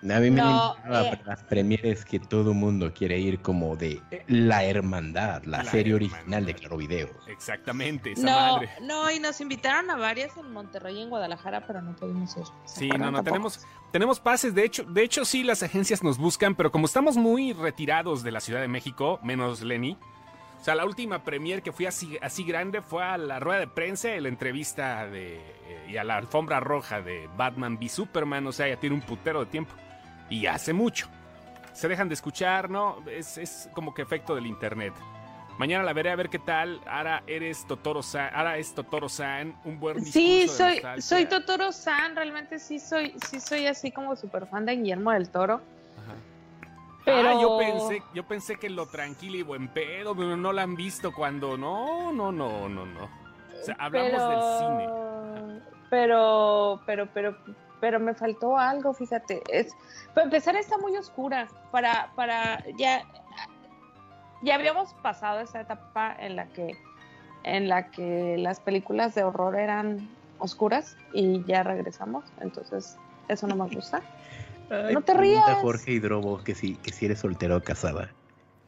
[0.02, 1.10] A mí me No, invitaba eh.
[1.16, 5.94] para las premieres que todo mundo quiere ir como de La Hermandad, la, La serie
[5.94, 6.16] Hermandad.
[6.16, 7.08] original de Claro Video.
[7.28, 8.70] Exactamente, esa No, madre.
[8.80, 12.44] no, y nos invitaron a varias en Monterrey y en Guadalajara, pero no pudimos ir.
[12.64, 13.24] ¿Se Sí, no, no, Tampoco.
[13.24, 14.54] tenemos, tenemos pases.
[14.54, 18.30] De hecho, de hecho, sí, las agencias nos buscan, pero como estamos muy retirados de
[18.32, 19.98] la Ciudad de México, menos Lenny.
[20.60, 23.66] O sea, la última premier que fui así, así grande fue a la rueda de
[23.66, 28.46] prensa y la entrevista de, eh, y a la alfombra roja de Batman v Superman.
[28.46, 29.74] O sea, ya tiene un putero de tiempo.
[30.30, 31.08] Y hace mucho.
[31.72, 32.98] Se dejan de escuchar, ¿no?
[33.10, 34.94] Es, es como que efecto del internet.
[35.58, 36.80] Mañana la veré a ver qué tal.
[36.86, 38.30] Ahora eres Totoro San.
[38.34, 39.54] Ahora es Totoro San.
[39.64, 41.02] Un buen Sí, soy, nostalgia.
[41.02, 45.28] soy Totoro San, realmente sí soy, sí soy así como súper fan de Guillermo del
[45.28, 45.54] Toro.
[45.54, 46.14] Ajá.
[47.04, 50.62] Pero Ah, yo pensé, yo pensé que lo tranquilo y buen pedo, pero no la
[50.62, 51.58] han visto cuando.
[51.58, 53.04] No, no, no, no, no.
[53.04, 55.60] O sea, hablamos del cine.
[55.90, 57.36] Pero, pero, pero,
[57.80, 59.42] pero me faltó algo, fíjate.
[59.48, 59.74] Es,
[60.14, 61.48] para empezar está muy oscura.
[61.70, 63.02] Para, para, ya,
[64.42, 66.76] ya habíamos pasado esa etapa en la que,
[67.44, 72.24] en la que las películas de horror eran oscuras y ya regresamos.
[72.40, 72.96] Entonces,
[73.28, 74.02] eso no me gusta.
[74.70, 75.44] Ay, No te rías.
[75.62, 78.10] Jorge Hidrobo que si, que si eres soltero o casada.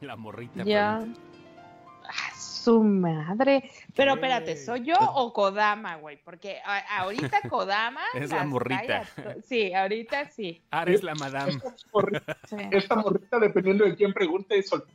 [0.01, 0.63] La morrita.
[0.63, 0.99] Ya.
[0.99, 1.32] pregunta.
[2.63, 3.69] Su madre.
[3.95, 6.17] Pero espérate, ¿soy yo o Kodama, güey?
[6.23, 6.59] Porque
[6.97, 8.01] ahorita Kodama.
[8.13, 9.03] Es la morrita.
[9.43, 10.61] Sí, ahorita sí.
[10.71, 11.59] Ahora es la madame.
[11.91, 12.55] Morrita- sí.
[12.71, 14.93] Esta morrita, dependiendo de quién pregunte, es soltera.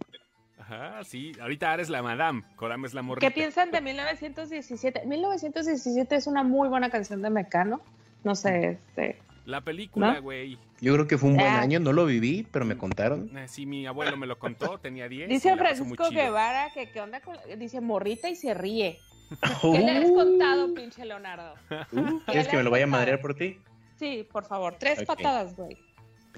[0.59, 1.33] Ajá, sí.
[1.40, 2.42] Ahorita ahora es la madame.
[2.57, 3.26] Kodama es la morrita.
[3.26, 5.07] ¿Qué piensan de 1917?
[5.07, 7.81] 1917 es una muy buena canción de Mecano.
[8.24, 9.18] No sé, este.
[9.48, 10.22] La película, ¿No?
[10.22, 10.58] güey.
[10.82, 11.61] Yo creo que fue un buen Ah.
[11.62, 13.34] año, no lo viví, pero me contaron.
[13.34, 15.26] Eh, Sí, mi abuelo me lo contó, tenía 10.
[15.30, 16.11] Dice Francisco.
[16.11, 17.34] Guevara que qué onda con.
[17.58, 18.98] Dice morrita y se ríe.
[19.62, 21.54] ¿Qué le has contado, pinche Leonardo?
[21.92, 23.58] Uh, ¿Quieres que me lo vaya a madrear por ti?
[23.98, 25.78] Sí, por favor, tres patadas, güey.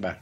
[0.03, 0.21] Va.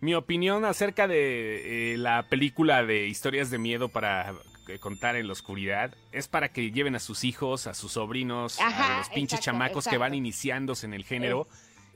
[0.00, 4.34] Mi opinión acerca de eh, la película de historias de miedo para
[4.68, 8.60] eh, contar en la oscuridad es para que lleven a sus hijos, a sus sobrinos,
[8.60, 11.46] a los pinches exacto, chamacos que van iniciándose en el género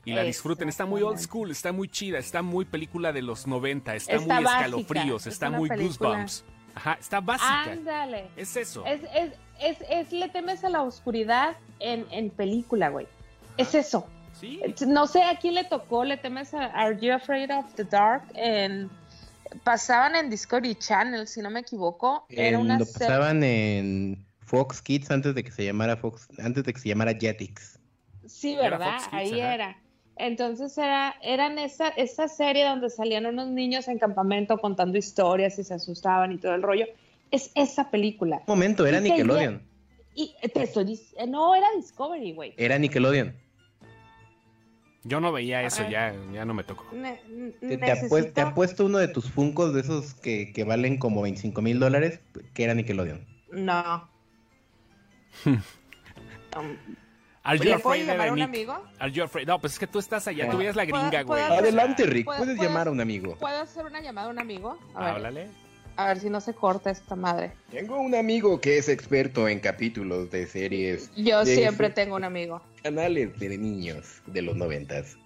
[0.09, 0.69] y la disfruten.
[0.69, 4.25] Está muy old school, está muy chida, está muy película de los 90, está, Está
[4.35, 6.43] muy básica, escalofríos, es está muy película- goosebumps.
[6.75, 7.63] Ajá, está básica.
[7.63, 8.27] Ándale.
[8.37, 8.85] Es eso.
[8.85, 13.07] Es, es, es, es le temes a la oscuridad en, en película, güey.
[13.57, 14.07] Es eso.
[14.39, 14.61] Sí.
[14.87, 18.23] No sé a quién le tocó, le temes a Are You Afraid of the Dark?
[18.35, 18.89] En,
[19.63, 22.25] pasaban en Discovery Channel, si no me equivoco.
[22.29, 26.63] Era una lo serie- pasaban en Fox Kids antes de que se llamara Fox, antes
[26.63, 27.77] de que se llamara Jetix.
[28.27, 28.91] Sí, Era ¿verdad?
[28.93, 29.53] Fox Kids, Ahí ajá.
[29.55, 29.77] era.
[30.19, 35.63] Entonces era, eran esa, esa serie donde salían unos niños en campamento contando historias y
[35.63, 36.85] se asustaban y todo el rollo.
[37.31, 38.37] Es esa película.
[38.39, 39.61] Un momento, era Y Nickelodeon.
[40.15, 42.53] Y te estoy no, era Discovery, güey.
[42.57, 43.33] Era Nickelodeon.
[45.05, 46.85] Yo no veía eso, ya, ya no me tocó.
[46.93, 47.21] Ne-
[47.61, 50.97] Te, te apue- necesito- te apuesto uno de tus funcos de esos que, que valen
[50.97, 52.19] como 25 mil dólares,
[52.53, 53.25] que era Nickelodeon.
[53.51, 54.09] No.
[56.57, 56.75] Um,
[57.49, 58.45] Are you ¿Le puedo afraid llamar a un Nick?
[58.47, 58.83] amigo?
[58.99, 59.47] Are you afraid?
[59.47, 61.41] No, pues es que tú estás allá, tú ¿Puedo- veías la gringa, güey.
[61.41, 63.35] Adelante, Rick, ¿Puedo- puedes llamar a un amigo.
[63.37, 64.77] ¿Puedo hacer una llamada a un amigo?
[64.93, 65.09] A ver.
[65.15, 65.47] Háblale.
[65.95, 67.51] A ver si no se corta esta madre.
[67.71, 71.11] Tengo un amigo que es experto en capítulos de series.
[71.15, 72.61] Yo de siempre tengo un amigo.
[72.83, 75.17] Canales de niños de los noventas.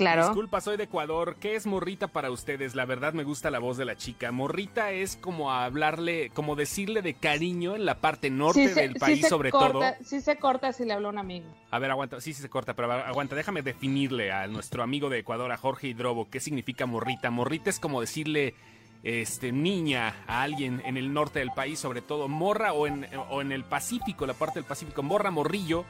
[0.00, 0.24] Claro.
[0.26, 1.36] Disculpa, soy de Ecuador.
[1.38, 2.74] ¿Qué es morrita para ustedes?
[2.74, 4.32] La verdad me gusta la voz de la chica.
[4.32, 8.98] Morrita es como hablarle, como decirle de cariño en la parte norte Sí del sí
[8.98, 10.04] país, se sobre corta- todo.
[10.04, 11.46] Sí se corta si le habla a un amigo.
[11.70, 15.18] A ver, aguanta, sí, sí se corta, pero aguanta, déjame definirle a nuestro amigo de
[15.18, 17.30] Ecuador, a Jorge Hidrobo, qué significa morrita.
[17.30, 18.54] Morrita es como decirle
[19.02, 23.40] este niña a alguien en el norte del país, sobre todo morra o en, o
[23.40, 25.02] en el Pacífico, la parte del Pacífico.
[25.02, 25.84] Morra, morrillo,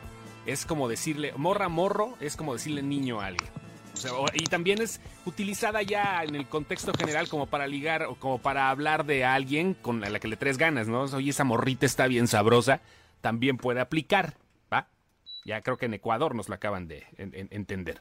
[0.47, 3.49] es como decirle, morra, morro, es como decirle niño a alguien.
[4.01, 8.05] O sea, o- y también es utilizada ya en el contexto general como para ligar
[8.05, 11.03] o como para hablar de alguien con la que le traes ganas, ¿no?
[11.03, 12.81] Oye, esa morrita está bien sabrosa,
[13.21, 14.35] también puede aplicar,
[14.73, 14.89] ¿va?
[15.45, 18.01] Ya creo que en Ecuador nos la acaban de en- en- entender.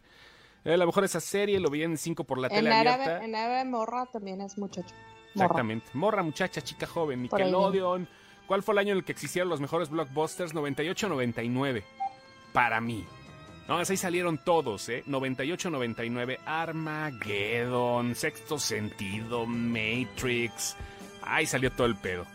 [0.63, 3.23] Eh, a lo mejor esa serie lo veían en 5 por la En tele abierta.
[3.23, 4.95] en árabe morra también es muchacho.
[5.35, 5.45] Morra.
[5.47, 5.87] Exactamente.
[5.93, 8.07] Morra, muchacha, chica joven, Nickelodeon.
[8.47, 10.53] ¿Cuál fue el año en el que existieron los mejores blockbusters?
[10.53, 11.83] 98-99.
[12.53, 13.05] Para mí.
[13.69, 15.03] No, ahí salieron todos, ¿eh?
[15.07, 20.75] 98-99, Armageddon, Sexto Sentido, Matrix.
[21.21, 22.25] Ahí salió todo el pedo.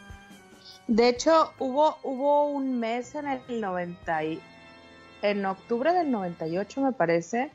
[0.86, 4.40] De hecho, hubo, hubo un mes en el 90 y-
[5.22, 7.50] en octubre del 98 me parece,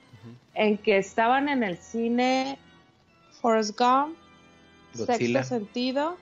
[0.55, 2.57] en que estaban en el cine
[3.41, 4.17] Forrest Gump,
[4.95, 5.41] Godzilla.
[5.43, 6.17] Sexto Sentido.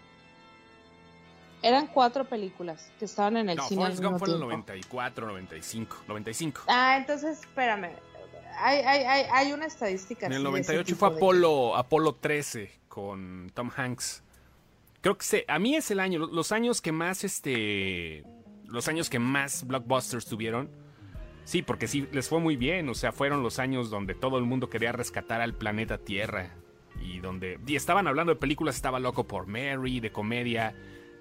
[1.61, 4.55] Eran cuatro películas que estaban en el No, cine Forrest Gump fue en el tiempo.
[4.57, 5.97] 94, 95.
[6.07, 6.61] 95.
[6.67, 7.89] Ah, entonces espérame.
[8.59, 10.25] Hay, hay, hay, hay una estadística.
[10.27, 14.23] En el así de ese 98 tipo fue de- Apolo, Apolo 13 con Tom Hanks.
[15.01, 18.23] Creo que se, a mí es el año, lo- los años que más, este,
[18.65, 20.69] los años que más blockbusters tuvieron.
[21.43, 22.89] Sí, porque sí, les fue muy bien.
[22.89, 26.51] O sea, fueron los años donde todo el mundo quería rescatar al planeta Tierra.
[27.01, 30.75] Y donde, y estaban hablando de películas, estaba Loco por Mary, de comedia.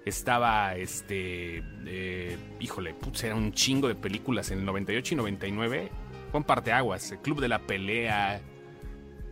[0.07, 5.89] Estaba, este, eh, híjole, putz, era un chingo de películas en el 98 y 99.
[6.31, 8.39] Fue un parteaguas, el Club de la Pelea.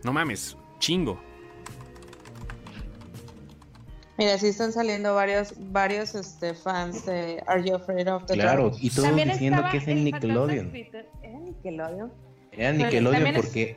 [0.04, 1.18] No mames, chingo.
[4.18, 8.70] Mira, sí están saliendo varios, varios este, fans de Are You Afraid of the Claro,
[8.70, 8.76] Dark?
[8.80, 10.72] y todos También diciendo que es en Nickelodeon.
[11.22, 12.12] ¿Era Nickelodeon?
[12.52, 13.76] Era Nickelodeon es- porque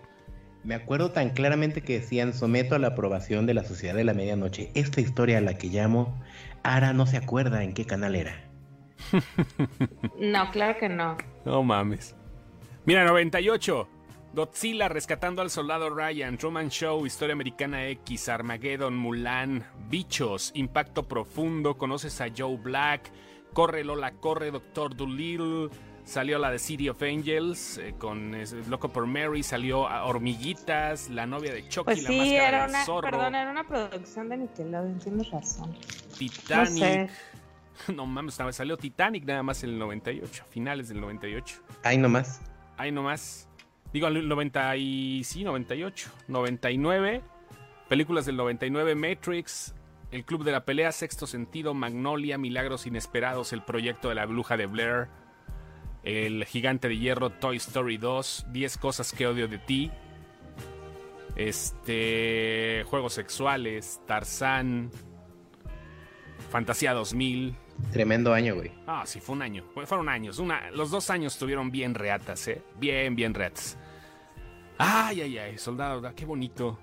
[0.64, 4.14] me acuerdo tan claramente que decían someto a la aprobación de la Sociedad de la
[4.14, 4.72] Medianoche.
[4.76, 6.18] Esta historia a la que llamo,
[6.64, 8.36] Ara no se acuerda en qué canal era.
[10.20, 11.18] No, claro que no.
[11.46, 12.16] No mames.
[12.86, 13.88] Mira, 98.
[14.34, 21.78] Godzilla rescatando al soldado Ryan, Truman Show, Historia Americana X, Armageddon, Mulan, Bichos, Impacto Profundo,
[21.78, 23.12] Conoces a Joe Black,
[23.54, 25.70] Corre Lola, Corre, Doctor Dolittle,
[26.10, 31.10] salió la de City of Angels, eh, con eh, Loco por Mary, salió a Hormiguitas,
[31.10, 34.30] La novia de Chucky, Pues La sí, máscara era una, zorro, perdón, era una producción
[34.30, 35.76] de Nickelodeon, tienes razón.
[36.18, 36.70] Titanic.
[36.70, 37.10] No sé.
[37.96, 41.62] No mames, salió Titanic nada más en el 98, finales del 98.
[41.84, 42.42] Ahí nomás.
[42.76, 43.48] Ahí nomás.
[43.94, 45.24] Digo, el 90 y...
[45.24, 46.12] Sí, 98.
[46.28, 47.22] 99.
[47.88, 48.96] Películas del 99.
[48.96, 49.74] Matrix.
[50.12, 50.92] El Club de la Pelea.
[50.92, 51.74] Sexto Sentido.
[51.74, 52.38] Magnolia.
[52.38, 53.54] Milagros Inesperados.
[53.54, 55.08] El Proyecto de la Bruja de Blair.
[56.04, 57.30] El Gigante de Hierro.
[57.30, 58.46] Toy Story 2.
[58.52, 59.92] 10 Cosas que Odio de Ti.
[61.36, 62.84] Este...
[62.88, 64.02] Juegos Sexuales.
[64.06, 64.92] Tarzán.
[66.52, 67.56] Fantasía 2000.
[67.92, 68.72] Tremendo año, güey.
[68.88, 69.64] Ah, sí, fue un año.
[69.74, 70.40] Fue- Fueron años.
[70.40, 72.62] Una, los dos años estuvieron bien reatas, ¿eh?
[72.78, 73.78] Bien, bien reatas.
[74.78, 76.80] Ay, ay, ay, soldado, qué bonito.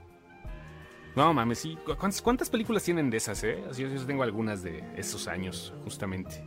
[1.17, 1.77] No mames, sí.
[1.85, 3.63] ¿Cu- ¿Cuántas, cuántas películas tienen de esas, eh?
[3.77, 6.45] Yo, yo tengo algunas de esos años, justamente.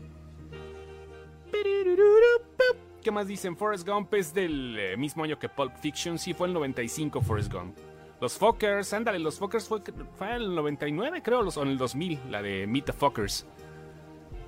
[3.04, 3.56] ¿Qué más dicen?
[3.56, 6.18] Forrest Gump es del eh, mismo año que Pulp Fiction.
[6.20, 7.78] Sí, fue el 95 Forrest Gump.
[8.22, 9.82] Los Fuckers, ándale, los Fuckers fue,
[10.18, 13.46] fue el 99, creo, o en el 2000, la de Meet the Fuckers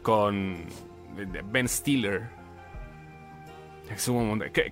[0.01, 0.65] con
[1.51, 2.29] Ben Stiller.
[4.53, 4.71] ¿Qué,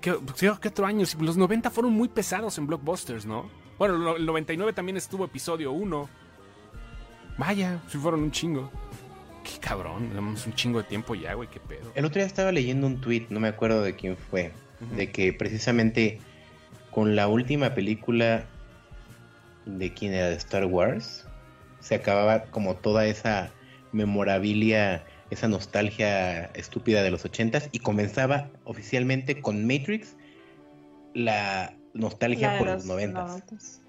[0.60, 1.04] qué- otro año?
[1.20, 3.48] Los 90 fueron muy pesados en blockbusters, ¿no?
[3.78, 6.08] Bueno, el 99 también estuvo episodio 1.
[7.38, 8.70] Vaya, si fueron un chingo.
[9.44, 11.90] Qué cabrón, tenemos un chingo de tiempo ya, güey, qué pedo.
[11.94, 14.52] El otro día estaba leyendo un tweet, no me acuerdo de quién fue,
[14.96, 16.20] de que precisamente
[16.90, 18.44] con la última película
[19.66, 21.26] de quién era de Star Wars
[21.80, 23.50] se acababa como toda esa
[23.92, 30.16] memorabilia, esa nostalgia estúpida de los ochentas y comenzaba oficialmente con Matrix
[31.14, 33.28] la nostalgia La por los los noventas.
[33.28, 33.82] noventas.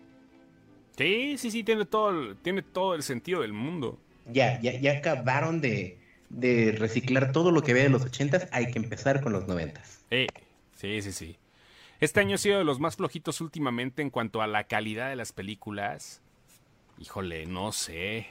[0.98, 4.00] Sí, sí, sí, tiene todo el, tiene todo el sentido del mundo.
[4.26, 8.72] Ya, ya, ya acabaron de, de reciclar todo lo que había de los ochentas, hay
[8.72, 10.06] que empezar con los noventas.
[10.10, 10.28] Eh,
[10.76, 11.38] sí, sí, sí.
[12.00, 15.16] Este año ha sido de los más flojitos últimamente en cuanto a la calidad de
[15.16, 16.22] las películas.
[16.98, 18.28] Híjole, no sé.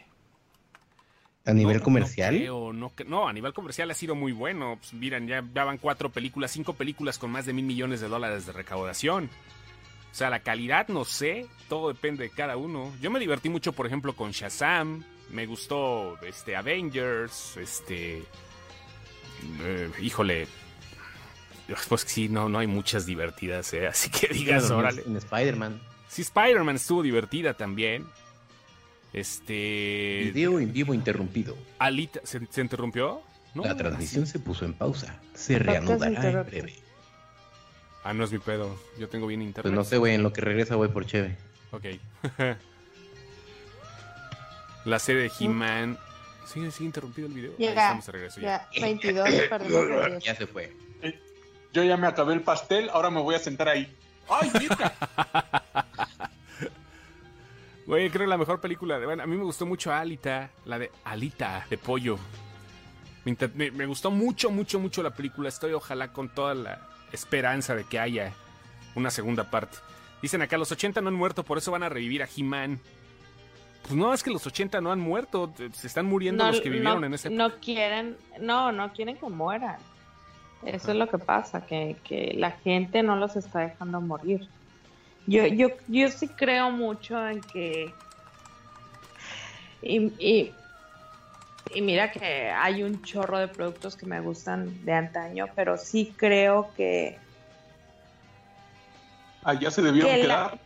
[1.44, 2.34] A nivel No, comercial.
[2.34, 4.76] No, creo, no, no, a nivel comercial ha sido muy bueno.
[4.78, 8.08] Pues miran, ya, ya van cuatro películas, cinco películas con más de mil millones de
[8.08, 9.30] dólares de recaudación.
[10.10, 12.92] O sea, la calidad, no sé, todo depende de cada uno.
[13.00, 15.04] Yo me divertí mucho, por ejemplo, con Shazam.
[15.32, 18.22] Me gustó este Avengers, este.
[19.62, 20.46] eh, híjole.
[21.88, 23.86] Pues sí, no, no hay muchas divertidas, ¿eh?
[23.86, 25.02] Así que digas, Claro, órale.
[25.06, 25.80] En Spider-Man.
[26.08, 28.06] Sí, Spider-Man estuvo divertida también.
[29.12, 30.22] Este.
[30.32, 31.56] Video en vivo interrumpido.
[31.78, 33.22] Alita, ¿se, se interrumpió?
[33.54, 35.20] No, La transmisión se puso en pausa.
[35.34, 36.74] Se reanudará en breve.
[38.04, 38.76] Ah, no es mi pedo.
[38.98, 39.62] Yo tengo bien internet.
[39.62, 41.36] Pues no sé, güey, en lo que regresa voy por Cheve.
[41.72, 41.84] Ok.
[44.84, 45.98] La serie de He-Man.
[46.46, 47.50] ¿Sigue, sigue interrumpido el video?
[47.52, 47.82] Ahí Llega.
[47.82, 48.68] estamos de regreso ya.
[48.74, 50.24] Ya, 22, perdemos por 10.
[50.24, 50.72] Ya se fue.
[51.72, 53.94] Yo ya me acabé el pastel, ahora me voy a sentar ahí.
[54.28, 54.92] ¡Ay, mira!
[57.86, 58.98] Güey, creo que la mejor película.
[59.00, 60.50] De, bueno, a mí me gustó mucho Alita.
[60.64, 62.18] La de Alita, de pollo.
[63.24, 65.48] Me- me gustó mucho, mucho, mucho la película.
[65.48, 68.32] Estoy ojalá con toda la esperanza de que haya
[68.94, 69.78] una segunda parte.
[70.22, 72.78] Dicen acá, los 80 no han muerto, por eso van a revivir a He-Man.
[73.82, 75.52] Pues no, es que los 80 no han muerto.
[75.72, 79.26] Se están muriendo los que vivieron no, en ese no quieren, no, no quieren que
[79.28, 79.76] mueran.
[80.64, 84.46] Eso es lo que pasa, que, que la gente no los está dejando morir.
[85.26, 87.92] Yo, yo, yo sí creo mucho en que
[89.82, 90.52] y, y,
[91.74, 96.12] y mira que hay un chorro de productos que me gustan de antaño, pero sí
[96.16, 97.18] creo que
[99.42, 100.58] Allá se debieron Que la- quedar.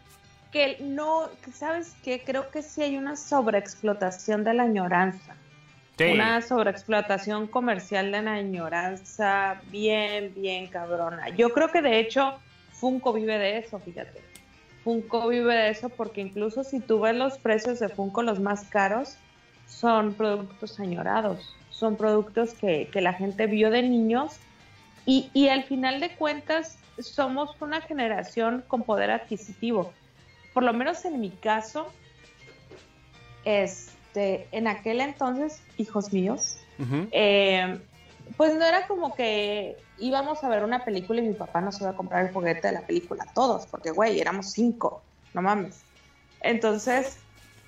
[0.54, 2.22] Que no, ¿sabes qué?
[2.24, 5.34] Creo que sí hay una sobreexplotación de la añoranza.
[5.98, 6.04] Sí.
[6.04, 11.28] Una sobreexplotación comercial de la añoranza bien, bien cabrona.
[11.30, 12.38] Yo creo que de hecho
[12.70, 14.22] Funko vive de eso, fíjate.
[14.84, 18.62] Funko vive de eso porque incluso si tú ves los precios de Funko, los más
[18.66, 19.16] caros,
[19.66, 21.52] son productos añorados.
[21.70, 24.36] Son productos que, que la gente vio de niños
[25.04, 29.92] y, y al final de cuentas somos una generación con poder adquisitivo.
[30.54, 31.92] Por lo menos en mi caso,
[33.44, 36.56] este, en aquel entonces, hijos míos,
[37.10, 37.78] eh,
[38.36, 41.90] pues no era como que íbamos a ver una película y mi papá nos iba
[41.90, 45.02] a comprar el juguete de la película, todos, porque güey, éramos cinco,
[45.34, 45.82] no mames.
[46.40, 47.18] Entonces,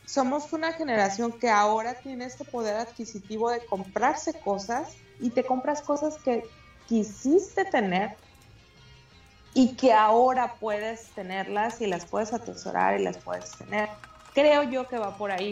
[0.07, 5.83] somos una generación que ahora tiene este poder adquisitivo de comprarse cosas y te compras
[5.83, 6.45] cosas que
[6.87, 8.17] quisiste tener
[9.57, 13.89] y que ahora puedes tenerlas y las puedes atesorar y las puedes tener.
[14.35, 15.51] Creo yo que va por ahí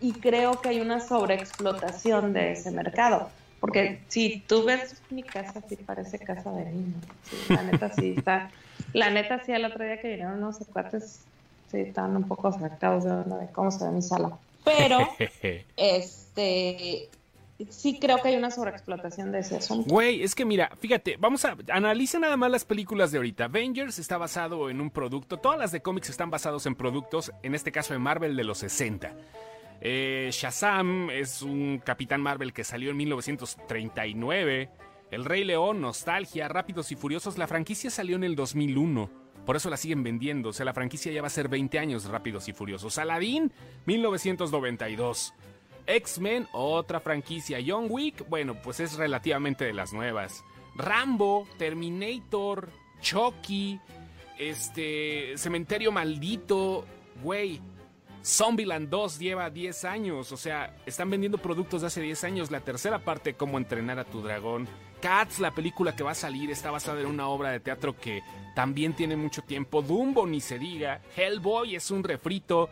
[0.00, 3.30] y creo que hay una sobreexplotación de ese mercado.
[3.58, 7.00] Porque si tú ves mi casa, sí parece casa de niño.
[7.22, 8.50] Sí, la neta sí está.
[8.92, 11.22] La neta sí, el otro día que vinieron unos cuates,
[11.70, 14.36] sí estaban un poco sacados de de cómo se ve mi sala.
[14.62, 14.98] Pero,
[15.78, 17.08] este,
[17.68, 19.90] sí creo que hay una sobreexplotación de ese asunto.
[19.90, 23.44] Güey, es que mira, fíjate, vamos a analiza nada más las películas de ahorita.
[23.44, 27.54] Avengers está basado en un producto, todas las de cómics están basados en productos, en
[27.54, 29.12] este caso de Marvel de los 60.
[29.80, 34.70] Eh, Shazam es un Capitán Marvel que salió en 1939.
[35.10, 39.10] El Rey León, Nostalgia, Rápidos y Furiosos, la franquicia salió en el 2001.
[39.46, 40.50] Por eso la siguen vendiendo.
[40.50, 42.98] O sea, la franquicia ya va a ser 20 años Rápidos y Furiosos.
[42.98, 43.50] Aladdin,
[43.86, 45.32] 1992.
[45.88, 47.58] X-Men, otra franquicia.
[47.66, 50.44] John Wick, bueno, pues es relativamente de las nuevas.
[50.76, 52.68] Rambo, Terminator,
[53.00, 53.80] Chucky,
[54.38, 56.84] este, Cementerio Maldito,
[57.22, 57.60] güey.
[58.24, 62.50] Zombieland 2 lleva 10 años, o sea, están vendiendo productos de hace 10 años.
[62.50, 64.68] La tercera parte, Cómo entrenar a tu dragón.
[65.00, 68.22] Cats, la película que va a salir, está basada en una obra de teatro que
[68.54, 69.80] también tiene mucho tiempo.
[69.80, 71.00] Dumbo, ni se diga.
[71.16, 72.68] Hellboy es un refrito.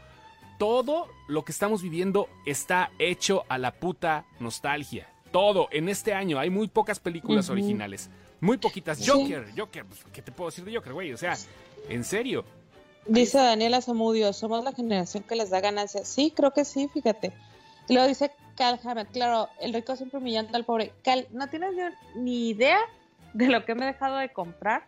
[0.59, 5.09] Todo lo que estamos viviendo está hecho a la puta nostalgia.
[5.31, 8.09] Todo, en este año hay muy pocas películas originales.
[8.41, 8.99] Muy poquitas.
[8.99, 9.11] Sí.
[9.11, 11.13] Joker, Joker, pues, ¿qué te puedo decir de Joker, güey?
[11.13, 11.37] O sea,
[11.89, 12.45] en serio.
[13.07, 16.09] Dice Daniela Zamudio, somos la generación que les da ganancias.
[16.09, 17.33] Sí, creo que sí, fíjate.
[17.89, 20.93] Y luego dice Cal Hammett, claro, el rico siempre humillando al pobre.
[21.05, 21.73] Cal, no tienes
[22.15, 22.79] ni idea
[23.33, 24.87] de lo que me he dejado de comprar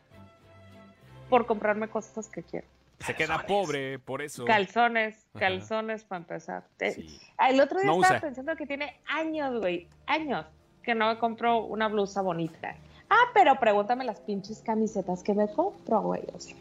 [1.29, 2.67] por comprarme cosas que quiero.
[3.01, 4.45] Se queda pobre, por eso.
[4.45, 5.39] Calzones, Ajá.
[5.47, 6.65] calzones para empezar.
[6.79, 7.19] Sí.
[7.49, 8.21] El otro día No estaba usa.
[8.21, 10.47] pensando que tiene años, güey, años
[10.83, 12.75] que no me compro una blusa bonita.
[13.11, 16.23] Ah, pero pregúntame las pinches camisetas que me compro, güey.
[16.35, 16.57] O sea,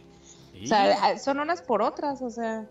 [0.54, 0.64] Sí.
[0.64, 2.66] o sea, ah, son unas por otras, o sea.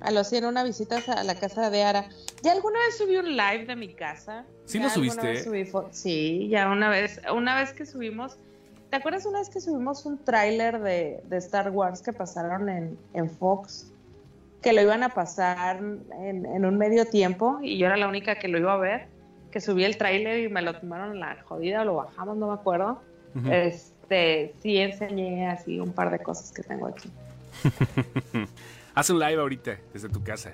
[0.00, 2.08] A los 100 una visita a la casa de Ara.
[2.42, 4.44] Ya alguna vez subí un live de mi casa.
[4.64, 5.44] ¿Sí lo subiste?
[5.44, 8.36] subí sí, ya una vez, una vez que subimos.
[8.92, 12.98] ¿Te acuerdas una vez que subimos un tráiler de, de Star Wars que pasaron en,
[13.14, 13.90] en Fox?
[14.60, 18.38] que lo iban a pasar en, en un medio tiempo y yo era la única
[18.38, 19.08] que lo iba a ver,
[19.50, 22.52] que subí el tráiler y me lo tomaron la jodida o lo bajamos, no me
[22.52, 23.00] acuerdo.
[23.50, 27.10] Este, sí enseñé así un par de cosas que tengo aquí.
[28.94, 30.52] Haz un live ahorita desde tu casa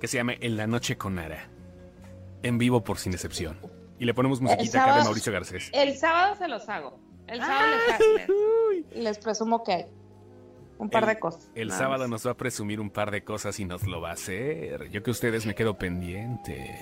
[0.00, 1.48] que se llame En la noche con Ara.
[2.44, 3.58] En vivo por sin excepción.
[3.98, 5.68] Y le ponemos musiquita acá de Mauricio Garcés.
[5.74, 7.11] El sábado se los hago.
[7.32, 8.28] El sábado les,
[8.94, 9.86] les, les presumo que hay
[10.78, 11.50] un par El- de cosas.
[11.54, 14.14] El sábado nos va a presumir un par de cosas y nos lo va a
[14.14, 14.88] hacer.
[14.90, 16.78] Yo que ustedes me quedo pendiente.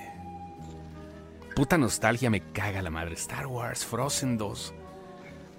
[1.55, 3.13] Puta nostalgia me caga la madre.
[3.15, 4.73] Star Wars, Frozen 2.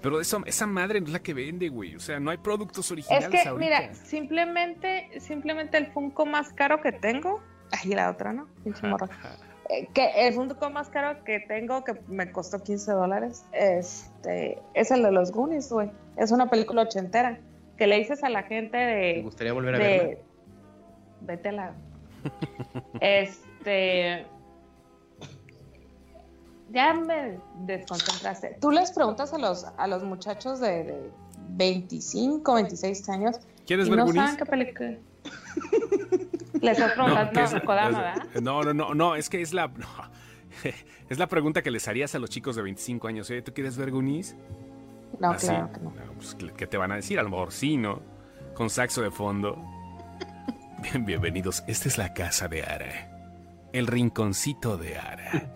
[0.01, 1.95] Pero eso, esa madre no es la que vende, güey.
[1.95, 3.57] O sea, no hay productos Es originales que, ahorita.
[3.79, 7.41] mira, simplemente, simplemente el Funko más caro que tengo.
[7.71, 8.47] Ay, la otra, ¿no?
[9.93, 15.03] Que el Funko más caro que tengo, que me costó 15 dólares, este, es el
[15.03, 15.89] de los Goonies, güey.
[16.17, 17.39] Es una película ochentera.
[17.77, 19.21] Que le dices a la gente ¿Te de.
[19.23, 20.03] gustaría volver a verla?
[20.03, 20.21] de
[21.21, 21.73] vete a la.
[23.01, 24.25] este.
[26.69, 28.57] Ya me desconcentraste.
[28.59, 31.11] Tú les preguntas a los, a los muchachos de, de
[31.49, 34.23] 25, 26 años ¿Quieres y ver no Goonies?
[34.23, 34.97] saben qué película.
[36.61, 38.25] Les estás preguntando, es- no, Kodama, ¿verdad?
[38.41, 39.67] no, no, no, no, es que es la.
[39.67, 39.87] no.
[41.09, 43.29] es la pregunta que les harías a los chicos de 25 años.
[43.31, 43.41] ¿eh?
[43.41, 44.35] ¿Tú quieres ver Goonies?
[45.19, 45.47] No, Así.
[45.47, 45.93] claro que no.
[46.15, 47.19] pues, ¿qué- ¿Qué te van a decir?
[47.19, 48.01] A lo mejor sí, ¿no?
[48.55, 49.57] Con saxo de fondo.
[50.81, 51.63] Bien, bienvenidos.
[51.67, 53.09] Esta es la casa de Ara.
[53.73, 55.49] El rinconcito de Ara.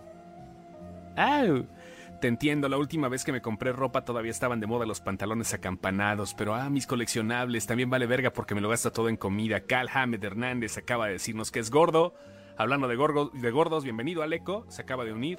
[1.16, 1.66] ¡Au!
[2.20, 5.54] Te entiendo, la última vez que me compré ropa todavía estaban de moda los pantalones
[5.54, 9.60] acampanados, pero ah, mis coleccionables también vale verga porque me lo gasto todo en comida.
[9.60, 12.14] Cal Hamed Hernández acaba de decirnos que es gordo.
[12.56, 15.38] Hablando de, de gordos, bienvenido Aleco, se acaba de unir.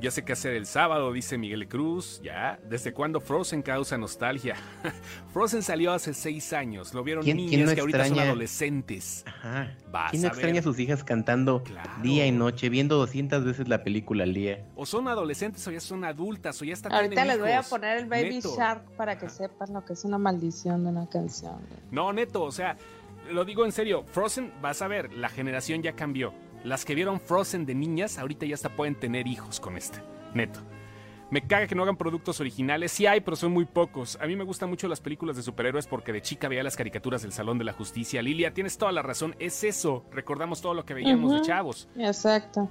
[0.00, 2.20] Ya sé qué hacer el sábado, dice Miguel Cruz.
[2.22, 4.54] Ya, ¿desde cuándo Frozen causa nostalgia?
[5.32, 6.92] Frozen salió hace seis años.
[6.92, 9.24] Lo vieron ¿Quién- niñas quién no que ahorita son adolescentes.
[9.26, 9.74] Ajá.
[9.90, 10.60] Vas ¿Quién no a extraña ver.
[10.60, 11.90] a sus hijas cantando Claro.
[12.02, 14.64] día y noche, viendo 200 veces la película al día?
[14.76, 17.62] O son adolescentes o ya son adultas o ya están Ahorita tienen les voy a
[17.62, 18.54] poner el Baby Neto.
[18.56, 21.60] Shark para que sepan lo que es una maldición de una canción.
[21.90, 22.76] No, neto, o sea,
[23.32, 24.04] lo digo en serio.
[24.12, 26.34] Frozen, vas a ver, la generación ya cambió.
[26.64, 30.00] Las que vieron Frozen de niñas, ahorita ya hasta pueden tener hijos con este.
[30.32, 30.60] Neto.
[31.30, 32.92] Me caga que no hagan productos originales.
[32.92, 34.16] Sí hay, pero son muy pocos.
[34.20, 37.22] A mí me gustan mucho las películas de superhéroes porque de chica veía las caricaturas
[37.22, 38.22] del Salón de la Justicia.
[38.22, 39.34] Lilia, tienes toda la razón.
[39.38, 40.04] Es eso.
[40.10, 41.88] Recordamos todo lo que veíamos de chavos.
[41.98, 42.68] Exacto.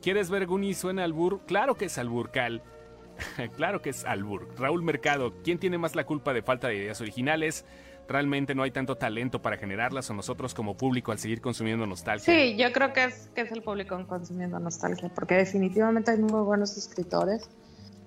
[0.00, 1.42] ¿Quieres ver Goonies suena albur?
[1.46, 2.62] Claro que es albur, Cal.
[3.56, 4.48] claro que es albur.
[4.56, 7.64] Raúl Mercado, ¿quién tiene más la culpa de falta de ideas originales?
[8.08, 12.34] Realmente no hay tanto talento para generarlas o nosotros como público al seguir consumiendo nostalgia.
[12.34, 16.18] Sí, yo creo que es, que es el público en consumiendo nostalgia, porque definitivamente hay
[16.18, 17.48] muy buenos escritores,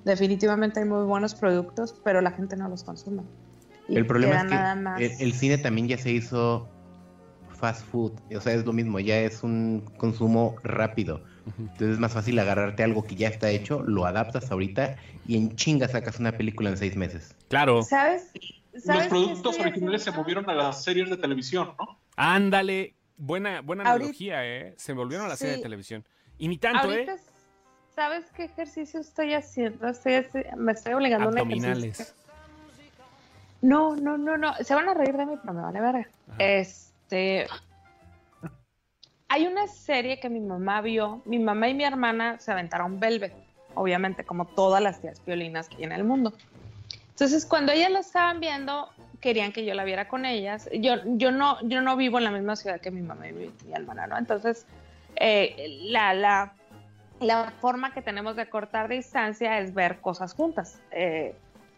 [0.03, 3.23] definitivamente hay muy buenos productos, pero la gente no los consume.
[3.87, 5.01] Y El problema es que nada más.
[5.01, 6.67] el, el cine también ya se hizo
[7.55, 11.21] fast food, o sea, es lo mismo, ya es un consumo rápido.
[11.59, 14.95] Entonces es más fácil agarrarte algo que ya está hecho, lo adaptas ahorita
[15.27, 17.35] y en chinga sacas una película en seis meses.
[17.49, 17.83] Claro.
[17.83, 18.31] ¿Sabes?
[18.76, 21.97] Los ¿Sabes qué productos originales se movieron a las series de televisión, ¿no?
[22.17, 22.93] Ándale.
[23.17, 24.73] Buena, buena Ahorita- analogía, ¿eh?
[24.78, 25.63] Se volvieron a la serie de Sí.
[25.63, 26.03] televisión.
[26.38, 27.19] Y ni tanto, Ahorita, ¿eh?
[27.95, 29.88] ¿sabes qué ejercicio estoy haciendo?
[29.88, 30.26] Estoy
[30.57, 31.69] me estoy obligando a un ejercicio.
[31.71, 32.15] Abdominales.
[33.61, 34.53] No, no, no, no.
[34.55, 36.09] Se van a reír de mí, pero me vale verga.
[36.38, 37.47] Este.
[39.30, 41.21] Hay una serie que mi mamá vio.
[41.26, 43.34] Mi mamá y mi hermana se aventaron Velvet,
[43.73, 46.34] obviamente, como todas las tías violinas que hay en el mundo.
[47.16, 48.89] Entonces, cuando ellas la estaban viendo,
[49.22, 50.68] querían que yo la viera con ellas.
[50.74, 53.51] Yo, yo, no, yo no vivo en la misma ciudad que mi mamá y mi,
[53.72, 54.18] hermana, ¿no?
[54.18, 54.66] Entonces,
[55.16, 56.53] eh, la, la,
[57.22, 60.82] la forma que tenemos de cortar distancia es ver cosas juntas.
[60.91, 61.34] Eh,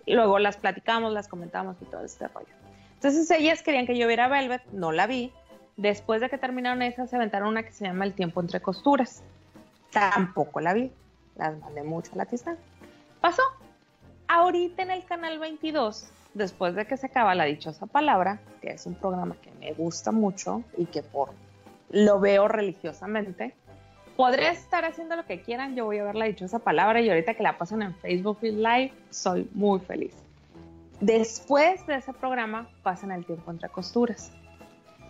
[0.08, 2.48] luego las platicamos, las comentamos y todo este rollo.
[2.96, 5.32] Entonces ellas querían que yo viera Velvet, no la vi.
[5.76, 9.22] Después de que terminaron esas, se aventaron una que se llama El tiempo entre costuras.
[9.92, 10.92] Tampoco la vi.
[11.36, 12.56] Las mandé mucho a la tiza.
[13.22, 13.44] Pasó.
[14.30, 18.86] Ahorita en el canal 22, después de que se acaba La Dichosa Palabra, que es
[18.86, 21.30] un programa que me gusta mucho y que por
[21.92, 23.56] lo veo religiosamente,
[24.18, 27.36] podré estar haciendo lo que quieran, yo voy a ver La Dichosa Palabra y ahorita
[27.36, 30.14] que la pasan en Facebook Live, soy muy feliz.
[31.00, 34.32] Después de ese programa, pasan el tiempo entre costuras.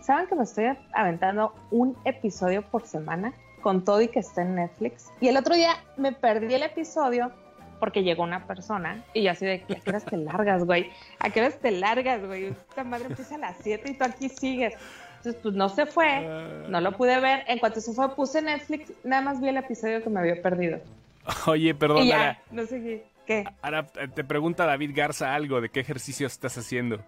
[0.00, 4.54] ¿Saben que me estoy aventando un episodio por semana con todo y que está en
[4.54, 5.08] Netflix?
[5.20, 7.32] Y el otro día me perdí el episodio
[7.78, 10.90] porque llegó una persona y yo así de, ¿a qué horas te largas, güey?
[11.18, 12.46] ¿A qué horas te largas, güey?
[12.46, 14.74] Esta madre empieza a las 7 y tú aquí sigues.
[15.18, 16.20] Entonces, pues no se fue,
[16.68, 17.44] no lo pude ver.
[17.48, 20.80] En cuanto se fue, puse Netflix, nada más vi el episodio que me había perdido.
[21.46, 22.42] Oye, perdón, y ya, Ara.
[22.50, 23.02] no seguí.
[23.26, 23.44] ¿Qué?
[23.60, 27.00] Ahora te pregunta David Garza algo de qué ejercicio estás haciendo.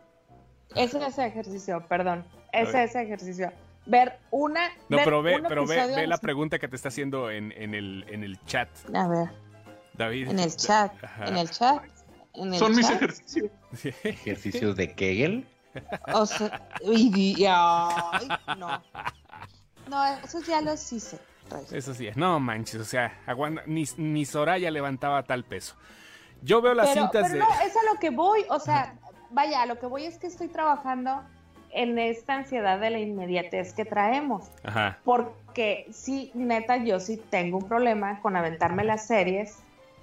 [0.75, 2.25] Ese es ese ejercicio, perdón.
[2.53, 3.53] Ese es ese ejercicio.
[3.87, 4.69] ver una.
[4.89, 7.75] No, ver pero ve, pero ve, ve la pregunta que te está haciendo en, en
[7.75, 9.31] el, en el chat, A ver,
[10.01, 10.31] David.
[10.31, 10.93] en el chat.
[11.05, 11.27] Ajá.
[11.27, 11.83] En el chat.
[12.35, 12.97] En el Son mis chat.
[12.97, 13.51] ejercicios.
[14.05, 15.47] Ejercicios de Kegel.
[16.13, 18.29] O sea, y ay,
[18.59, 18.83] no.
[19.89, 21.19] No, esos ya los hice.
[21.51, 21.65] Rey.
[21.73, 22.17] Eso sí, es.
[22.17, 25.75] no manches, o sea, aguanta, ni, ni Soraya levantaba tal peso.
[26.43, 27.39] Yo veo las pero, cintas pero de...
[27.41, 28.95] no, es a lo que voy, o sea,
[29.31, 31.23] vaya, a lo que voy es que estoy trabajando
[31.71, 34.49] en esta ansiedad de la inmediatez que traemos.
[34.63, 34.99] Ajá.
[35.05, 39.59] Porque sí, neta, yo sí tengo un problema con aventarme las series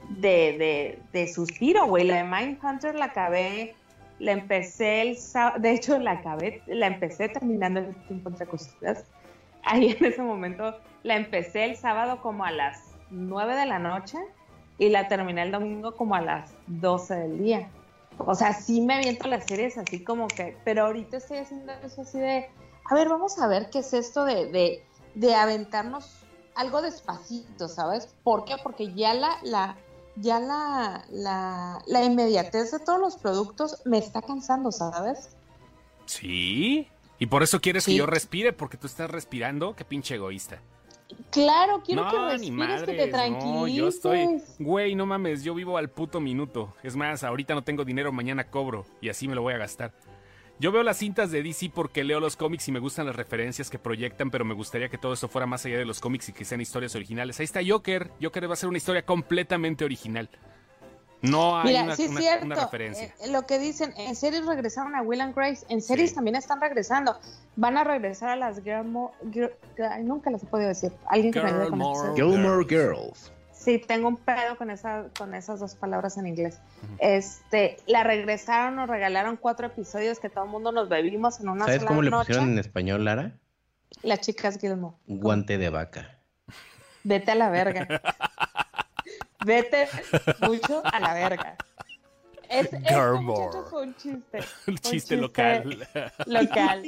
[0.10, 2.06] de, de, de suspiro, güey.
[2.06, 3.76] La de Mindhunter la acabé,
[4.20, 9.06] la empecé el sábado, de hecho la acabé, la empecé terminando el tiempo entre costuras.
[9.64, 14.18] Ahí en ese momento la empecé el sábado como a las 9 de la noche
[14.78, 17.70] y la terminé el domingo como a las 12 del día.
[18.20, 22.02] O sea, sí me aviento las series así como que, pero ahorita estoy haciendo eso
[22.02, 22.50] así de,
[22.90, 24.84] a ver, vamos a ver qué es esto de, de,
[25.16, 26.24] de aventarnos
[26.56, 28.16] algo despacito, ¿sabes?
[28.24, 28.56] ¿Por qué?
[28.62, 29.78] Porque ya la, la,
[30.20, 35.30] ya la, la, la inmediatez de todos los productos me está cansando, ¿sabes?
[36.06, 36.88] Sí.
[37.20, 39.76] Y por eso quieres que yo respire, porque tú estás respirando.
[39.76, 40.62] Qué pinche egoísta.
[41.32, 43.54] Claro, quiero no, que ni respires, que te tranquilices.
[43.54, 44.42] no, yo estoy...
[44.60, 46.74] Güey, no mames, yo vivo al puto minuto.
[46.84, 48.86] Es más, ahorita no tengo dinero, mañana cobro.
[49.02, 49.94] Y así me lo voy a gastar.
[50.60, 53.70] Yo veo las cintas de DC porque leo los cómics y me gustan las referencias
[53.70, 56.34] que proyectan, pero me gustaría que todo esto fuera más allá de los cómics y
[56.34, 57.40] que sean historias originales.
[57.40, 58.10] Ahí está Joker.
[58.22, 60.30] Joker va a ser una historia completamente original.
[61.22, 62.46] No hay Mira, una, sí es una- cierto.
[62.46, 63.14] una referencia.
[63.22, 66.16] eh, lo que dicen, en series regresaron a Will and Grace, en series Sí.
[66.16, 67.20] también están regresando.
[67.56, 69.14] Van a regresar a las Gilmore,
[70.04, 70.92] nunca las he podido decir.
[71.08, 72.16] Alguien que me ayude con.
[72.16, 73.32] Gilmore Girls.
[73.58, 76.60] Sí, tengo un pedo con esa, con esas dos palabras en inglés.
[77.00, 81.66] Este, la regresaron, nos regalaron cuatro episodios que todo el mundo nos bebimos en una
[81.66, 82.28] ¿Sabes sola cómo le noche.
[82.28, 83.32] pusieron en español, Lara?
[84.04, 84.96] Las chicas Gilmore.
[85.08, 86.20] Guante de vaca.
[87.04, 87.88] Vete a la verga.
[89.46, 89.88] Vete
[90.42, 91.56] mucho a la verga.
[92.50, 94.40] Es, muchachos, fue un chiste.
[94.68, 95.18] El chiste chiste.
[95.18, 95.88] local.
[96.26, 96.84] Local.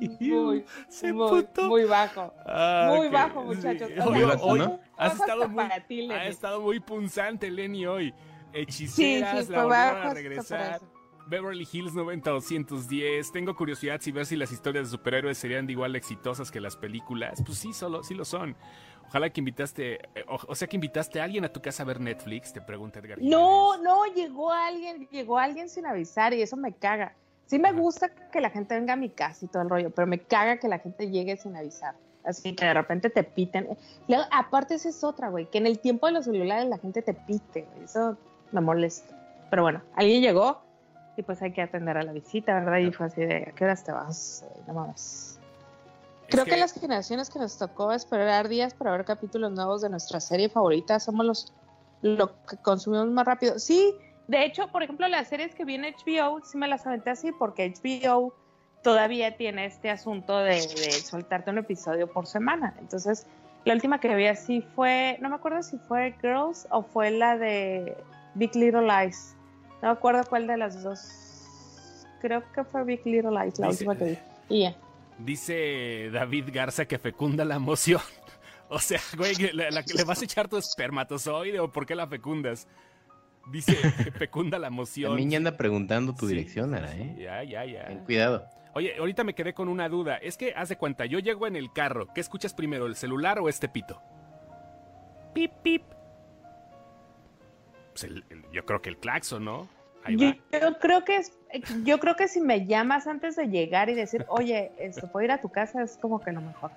[0.20, 2.32] Muy, Se muy, muy bajo.
[2.44, 3.56] Ah, Muy ok, bajo, sí.
[3.56, 3.90] muchachos.
[4.04, 4.80] Hoy, hoy ¿no?
[4.98, 8.10] has estado muy, ti, ha estado muy punzante, Lenny, hoy.
[8.10, 8.14] Sí,
[8.52, 10.80] Hechiceras, sí, la fue volvieron a regresar.
[11.26, 13.32] Beverly Hills 90210.
[13.32, 16.60] Tengo curiosidad si ver si las historias de superhéroes serían de igual de exitosas que
[16.60, 17.42] las películas.
[17.44, 18.56] Pues sí, solo, sí lo son.
[19.08, 21.86] Ojalá que invitaste, eh, o, o sea que invitaste a alguien a tu casa a
[21.86, 23.18] ver Netflix, te pregunta Edgar.
[23.20, 23.84] No, Jiménez.
[23.84, 27.14] no, llegó alguien, llegó alguien sin avisar y eso me caga.
[27.46, 30.06] Sí me gusta que la gente venga a mi casa y todo el rollo, pero
[30.06, 31.94] me caga que la gente llegue sin avisar.
[32.24, 33.68] Así que de repente te piten.
[34.08, 37.02] Luego, aparte esa es otra, güey, que en el tiempo de los celulares la gente
[37.02, 37.68] te pite.
[37.84, 38.16] Eso
[38.50, 39.16] me molesta.
[39.48, 40.60] Pero bueno, alguien llegó
[41.16, 42.78] y pues hay que atender a la visita, ¿verdad?
[42.78, 44.44] Y fue así de, ¿a qué horas te vas?
[44.66, 45.38] No mames.
[46.28, 46.56] Creo que...
[46.56, 50.98] las generaciones que nos tocó esperar días para ver capítulos nuevos de nuestra serie favorita
[51.00, 51.52] somos los
[52.02, 53.58] lo que consumimos más rápido.
[53.58, 53.94] Sí,
[54.28, 57.72] de hecho, por ejemplo, las series que viene HBO, sí me las aventé así porque
[57.82, 58.34] HBO
[58.82, 62.74] todavía tiene este asunto de, de soltarte un episodio por semana.
[62.78, 63.26] Entonces,
[63.64, 67.36] la última que vi así fue, no me acuerdo si fue Girls o fue la
[67.36, 67.96] de
[68.34, 69.34] Big Little Lies.
[69.82, 71.08] No me acuerdo cuál de las dos.
[72.20, 74.18] Creo que fue Big Little Lies, la última que vi.
[74.48, 74.76] Y ya.
[75.18, 78.00] Dice David Garza que fecunda la emoción.
[78.68, 81.94] O sea, güey, que la- la- ¿le vas a echar tu espermatozoide o por qué
[81.94, 82.66] la fecundas?
[83.52, 83.74] Dice,
[84.18, 85.10] fecunda la emoción.
[85.12, 86.34] También ya anda preguntando tu Sí.
[86.34, 87.14] dirección, Lara, ¿eh?
[87.16, 87.86] Ya, ya, ya.
[87.86, 88.44] Ten cuidado.
[88.74, 90.16] Oye, ahorita me quedé con una duda.
[90.16, 92.08] Es que, haz de cuenta, yo llego en el carro.
[92.12, 94.02] ¿Qué escuchas primero, el celular o este pito?
[95.32, 95.82] Pip, pip.
[97.92, 99.68] Pues el- el- yo creo que el claxon, ¿no?
[100.08, 101.32] Yo, creo que es,
[101.84, 105.32] yo creo que si me llamas antes de llegar y decir, oye, esto puedo ir
[105.32, 106.70] a tu casa, es como que lo mejor.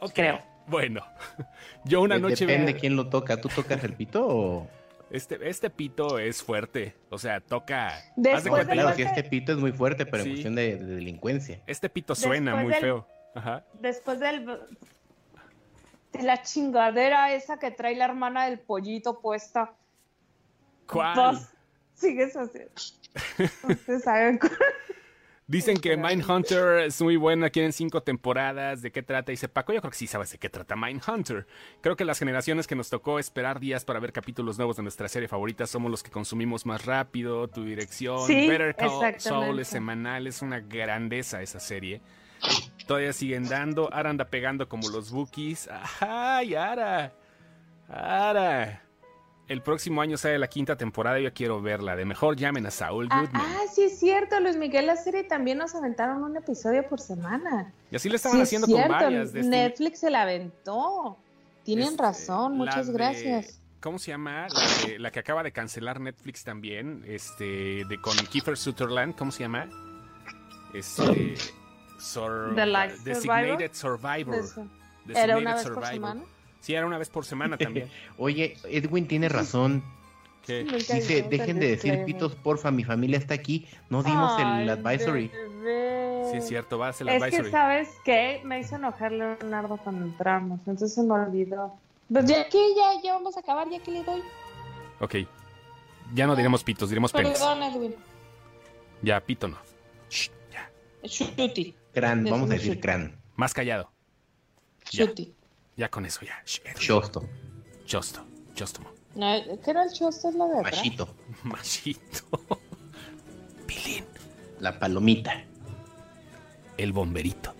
[0.00, 0.38] Ok, creo.
[0.66, 1.04] Bueno,
[1.84, 2.46] yo una De- noche...
[2.46, 3.40] Depende vi- quién lo toca.
[3.40, 4.68] ¿Tú tocas el pito o...?
[5.10, 6.94] Este, este pito es fuerte.
[7.10, 7.92] O sea, toca...
[8.14, 10.28] Después cuenta, de Claro, si que- este pito es muy fuerte, pero Sí.
[10.28, 11.60] en cuestión de, de delincuencia.
[11.66, 13.06] Este pito suena Después muy del- feo.
[13.34, 13.64] Ajá.
[13.80, 14.46] Después del
[16.12, 19.72] de la chingadera esa que trae la hermana del pollito puesta,
[20.88, 21.38] ¿Cuál?
[22.00, 22.60] Sigues así.
[23.68, 24.38] Ustedes saben.
[25.46, 28.82] Dicen que Mindhunter es muy buena, quieren cinco temporadas.
[28.82, 29.32] ¿De qué trata?
[29.32, 31.44] Dice Paco, yo creo que sí sabes de qué trata Mindhunter.
[31.80, 35.08] Creo que las generaciones que nos tocó esperar días para ver capítulos nuevos de nuestra
[35.08, 37.48] serie favorita somos los que consumimos más rápido.
[37.48, 39.18] Tu dirección, Sí, Better Call.
[39.18, 42.00] Saul es semanal, es una grandeza esa serie.
[42.86, 45.68] Todavía siguen dando, Ara anda pegando como los bookies.
[45.98, 47.12] ¡Ay, Ara!
[47.88, 48.84] ¡Ara!
[49.50, 51.96] El próximo año sale la quinta temporada y yo quiero verla.
[51.96, 53.42] De mejor llamen a Saul Ah, Goodman.
[53.44, 57.72] ah, sí es cierto, Luis Miguel, la serie también nos aventaron un episodio por semana.
[57.90, 59.32] Y así lo estaban Sí, haciendo es con cierto, varias.
[59.32, 61.18] de este- Netflix se la aventó.
[61.64, 63.60] Tienen este, razón, muchas de- gracias.
[63.80, 64.46] ¿Cómo se llama?
[64.48, 69.32] La que, la que acaba de cancelar Netflix también, este, de con Kiefer Sutherland, ¿cómo
[69.32, 69.68] se llama?
[70.74, 71.34] Este,
[71.98, 74.34] Sur- The Life Designated Survivor.
[74.36, 74.64] Eso.
[75.06, 75.92] Designated ¿Era una vez por Survivor.
[75.92, 76.22] semana?
[76.60, 77.88] Sí, era una vez por semana también.
[78.18, 79.82] Oye, Edwin tiene razón.
[80.48, 83.68] Nunca Dice, dejen de decir pitos, porfa, mi familia está aquí.
[83.88, 85.28] No dimos Ay, el advisory.
[85.28, 86.24] bebé.
[86.32, 87.44] Sí, es cierto, va a ser el Es advisory.
[87.44, 88.40] que, ¿sabes qué?
[88.44, 91.74] Me hizo enojar Leonardo cuando entramos, entonces se me olvidó.
[92.12, 94.22] Pues ya que ya, ya vamos a acabar, ya que le doy.
[95.00, 95.14] Ok.
[96.14, 97.32] Ya no diremos pitos, diremos penes.
[97.38, 97.94] Perdón, Edwin.
[99.02, 99.58] Ya, pito no.
[100.08, 100.70] Shh, ya.
[101.04, 101.76] Shuti.
[101.94, 103.16] Cran, vamos a decir cran.
[103.36, 103.90] Más callado.
[104.90, 105.04] Ya.
[105.04, 105.34] Shuti.
[105.76, 106.42] Ya con eso, ya.
[106.78, 107.24] Chosto,
[107.86, 108.24] Chosto.
[108.54, 108.90] Chostomo.
[109.14, 110.28] No, ¿Qué era el chosto?
[110.28, 110.76] Es la de atrás.
[110.76, 111.08] machito,
[111.44, 112.38] Machito.
[113.66, 114.04] Pilín.
[114.60, 115.44] la palomita.
[116.76, 117.54] El bomberito.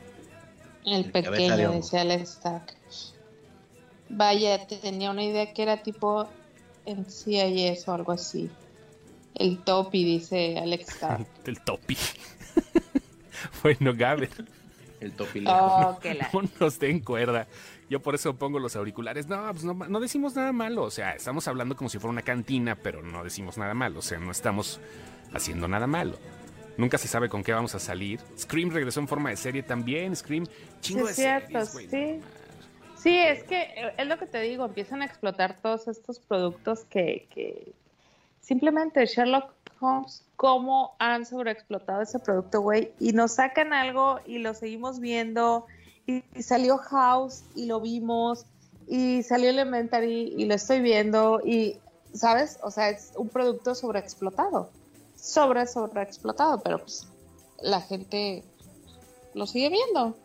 [0.85, 2.75] El pequeño, decía Alex Stark.
[4.09, 6.29] Vaya, tenía una idea que era tipo
[6.87, 8.51] en CIS o algo así.
[9.35, 11.27] El topi, dice Alex Stark.
[11.45, 11.97] El topi.
[13.63, 14.31] bueno, Gaber,
[15.01, 15.57] El topilejo.
[15.57, 16.29] Oh, que la...
[16.33, 17.47] no nos den cuerda.
[17.91, 19.27] Yo por eso pongo los auriculares.
[19.27, 20.85] No, pues no, no decimos nada malo.
[20.85, 23.99] O sea, estamos hablando como si fuera una cantina, pero no decimos nada malo.
[23.99, 24.81] O sea, no estamos
[25.35, 26.17] haciendo nada malo.
[26.77, 28.21] Nunca se sabe con qué vamos a salir.
[28.39, 30.15] Scream regresó en forma de serie también.
[30.15, 30.47] Scream,
[30.81, 32.21] chingo Sí, de cierto, series, sí.
[32.97, 36.85] Sí, es que eh, es lo que te digo, empiezan a explotar todos estos productos
[36.85, 37.73] que, que
[38.41, 44.53] simplemente Sherlock Holmes, cómo han sobreexplotado ese producto, güey, y nos sacan algo y lo
[44.53, 45.67] seguimos viendo,
[46.11, 48.47] y, y salió House y lo vimos,
[48.89, 51.79] y salió Elementary y lo estoy viendo, y,
[52.13, 52.59] ¿sabes?
[52.63, 54.71] O sea, es un producto sobreexplotado,
[55.15, 57.07] sobre, sobreexplotado, pero pues
[57.63, 58.43] la gente
[59.35, 60.17] lo sigue viendo.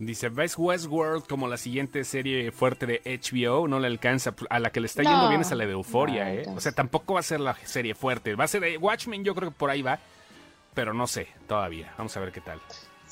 [0.00, 3.68] Dice, ¿ves Westworld como la siguiente serie fuerte de HBO?
[3.68, 4.34] No le alcanza.
[4.50, 6.46] A la que le está yendo bien es a la de Euforia, no, ¿eh?
[6.56, 8.34] O sea, tampoco va a ser la serie fuerte.
[8.34, 10.00] Va a ser eh, Watchmen, yo creo que por ahí va.
[10.74, 11.94] Pero no sé, todavía.
[11.96, 12.60] Vamos a ver qué tal.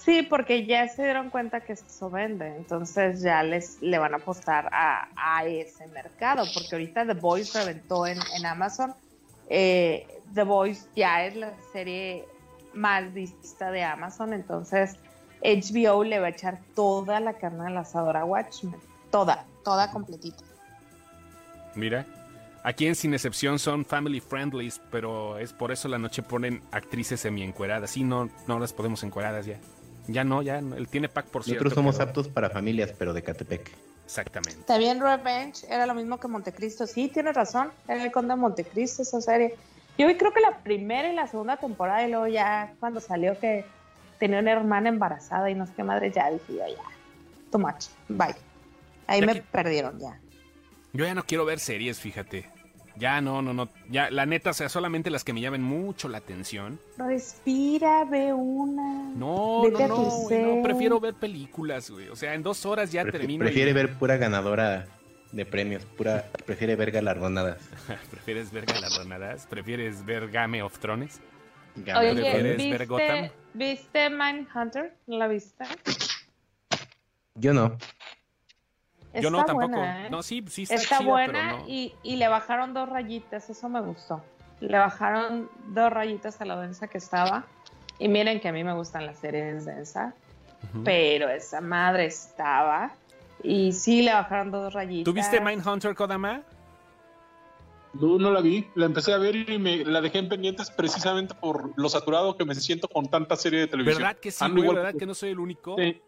[0.05, 4.17] Sí, porque ya se dieron cuenta que eso vende, entonces ya les le van a
[4.17, 8.95] apostar a, a ese mercado, porque ahorita The Voice reventó en, en Amazon.
[9.49, 12.25] Eh, The Voice ya es la serie
[12.75, 14.97] más vista de Amazon, entonces
[15.41, 18.75] HBO le va a echar toda la carne al asador a Watchmen,
[19.13, 20.43] toda, toda completita.
[21.77, 22.05] Mira.
[22.65, 27.19] Aquí en Sin Excepción son family friendly, pero es por eso la noche ponen actrices
[27.19, 27.91] semi-encueradas.
[27.91, 29.59] Sí, no, no las podemos encueradas ya.
[30.09, 30.61] Ya no, ya.
[30.61, 30.77] no.
[30.77, 31.65] Él tiene pack por cierto.
[31.65, 33.71] Nosotros somos pero- aptos para familias, pero de Catepec.
[34.05, 34.63] Exactamente.
[34.65, 36.87] También Revenge era lo mismo que Montecristo.
[36.87, 37.71] Sí, tienes razón.
[37.89, 39.55] Era el Conde de Montecristo esa serie.
[39.97, 43.39] Yo vi creo que la primera y la segunda temporada y luego ya cuando salió
[43.39, 43.65] que
[44.19, 46.83] tenía una hermana embarazada y no sé qué madre, ya dije yo ya.
[47.51, 47.87] Too much.
[48.09, 48.35] Bye.
[49.07, 50.19] Ahí Ya me que- perdieron ya.
[50.93, 52.49] Yo ya no quiero ver series, fíjate.
[52.97, 53.69] Ya no, no, no.
[53.89, 56.79] Ya, la neta, o sea, solamente las que me llamen mucho la atención.
[56.99, 59.11] Respira, ve una.
[59.17, 62.09] No, Vete no, no, güey, prefiero ver películas, güey.
[62.09, 63.45] O sea, en dos horas ya Prefi- termino.
[63.45, 64.87] y- prefiere ver pura ganadora
[65.33, 67.59] de premios, pura, prefiere ver galardonadas.
[68.11, 69.47] ¿Prefieres ver galardonadas?
[69.47, 71.21] ¿Prefieres ver Game of Thrones?
[71.77, 72.23] Galardonadas.
[72.23, 73.23] Oye, ¿Prefieres ver Gotham?
[73.55, 74.97] ¿viste, ¿viste Mindhunter?
[75.07, 75.65] ¿No la viste?
[77.35, 77.79] Yo no.
[79.21, 79.77] Yo no Está tampoco.
[79.77, 80.11] buena, ¿eh?
[80.11, 81.69] No, sí, sí está, Está chida, buena pero no.
[81.69, 84.23] y, y le bajaron dos rayitas, eso me gustó.
[84.61, 87.45] Le bajaron dos rayitas a la densa que estaba.
[87.99, 90.15] Y miren que a mí me gustan las series densas,
[90.73, 90.83] Ujú.
[90.85, 92.93] pero esa madre estaba.
[93.43, 95.05] Y sí le bajaron dos rayitas.
[95.13, 96.43] ¿Tuviste Mindhunter, Kodama?
[97.95, 101.35] No, no la vi, la empecé a ver y me la dejé en pendientes precisamente
[101.35, 104.03] por lo saturado que me siento con tanta serie de televisión.
[104.03, 104.63] ¿Verdad que sí, güey?
[104.63, 105.77] igual ¿Verdad que que no soy el único?
[105.77, 106.01] Sí.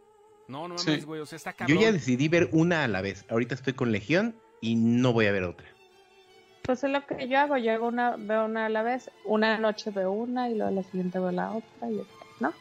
[0.49, 0.91] No, no Sí.
[0.91, 1.21] mames, güey.
[1.21, 1.79] O sea, está Yo cabrón.
[1.81, 3.25] ya decidí ver una a la vez.
[3.29, 5.67] Ahorita estoy con Legión y no voy a ver otra.
[6.63, 9.59] Pues es lo que yo hago, yo hago una, veo una a la vez, una
[9.59, 12.03] noche veo una y luego la siguiente veo la otra, y,
[12.41, 12.53] ¿no?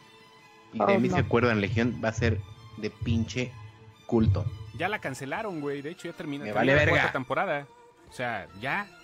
[0.74, 1.16] Y de Oh, mí no.
[1.16, 2.40] se acuerdan, Legión va a ser
[2.78, 3.52] de pinche
[4.06, 4.46] culto.
[4.78, 5.82] Ya la cancelaron, güey.
[5.82, 6.92] De hecho, ya terminó vale la verga.
[6.98, 7.68] cuarta temporada.
[8.10, 8.88] O sea, ya.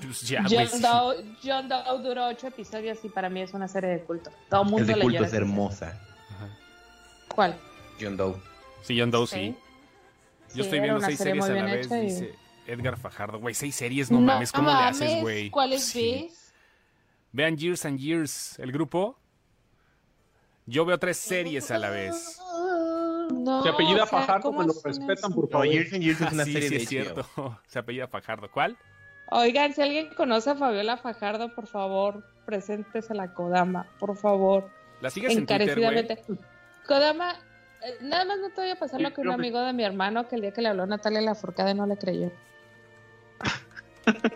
[0.00, 0.44] Pues ya.
[0.48, 4.30] John Doe, John Doe duró ocho episodios y para mí es una serie de culto.
[4.48, 5.44] Todo el mundo Es de culto, es serie.
[5.46, 6.00] hermosa.
[7.34, 7.56] ¿Cuál?
[8.00, 8.34] John Doe.
[8.82, 9.54] Sí, John Doe, sí.
[10.48, 12.34] Sí, Yo estoy viendo seis serie series a la vez, y- dice
[12.66, 13.38] Edgar Fajardo.
[13.38, 15.50] Güey, seis series, no, mames, ¿cómo le haces, mames, güey?
[15.50, 16.26] ¿Cuáles Sí.
[16.28, 16.52] ves?
[17.32, 19.18] Vean Years and Years, el grupo.
[20.66, 22.38] Yo veo tres series a la vez.
[23.32, 25.66] No, Si apellida o sea, Fajardo, ¿cómo me lo respetan, por No, favor.
[25.66, 27.26] Years and Years es una Ah, sí, serie sí, de es cierto.
[27.66, 28.50] Se apellida Fajardo.
[28.50, 28.76] ¿Cuál?
[29.30, 34.70] Oigan, si alguien conoce a Fabiola Fajardo, por favor, preséntese a la Kodama, por favor.
[35.00, 36.06] ¿La sigues en Twitter, güey?
[36.86, 37.34] Kodama,
[37.82, 39.72] eh, nada más no te voy a pasar Sí, lo que un me- amigo de
[39.72, 42.30] mi hermano que el día que le habló Natalia Lafourcade no le creyó.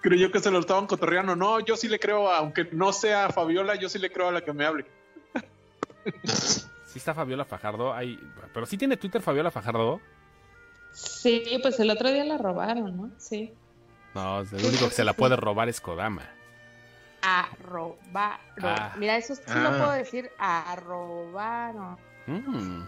[0.00, 1.34] Creyó que se lo estaban cotorreando.
[1.34, 4.32] No, yo sí le creo, a- aunque no sea Fabiola, yo sí le creo a
[4.32, 4.86] la que me hable.
[6.24, 7.92] Sí está Fabiola Fajardo.
[7.92, 8.18] Hay...
[8.54, 10.00] Pero sí tiene Twitter Fabiola Fajardo.
[10.92, 13.10] Sí, pues el otro día la robaron, ¿no?
[13.18, 13.52] Sí.
[14.14, 16.22] No, el único que se la puede robar es Kodama.
[17.40, 18.38] Arrobaron.
[18.62, 18.94] Ah.
[18.98, 19.58] Mira, eso sí Ah.
[19.70, 20.30] lo puedo decir.
[20.38, 21.96] Arrobaron.
[22.26, 22.82] Mm.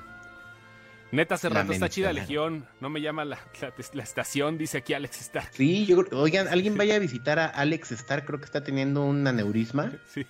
[1.13, 2.13] Neta, hace rato está chida.
[2.13, 2.67] Legión.
[2.81, 5.51] No me llama la, la- la estación, dice aquí Alex Stark.
[5.53, 9.03] Sí, yo creo- oigan, alguien vaya a visitar a Alex Starr, creo que está teniendo
[9.05, 9.93] un aneurisma.
[10.15, 10.25] Sí.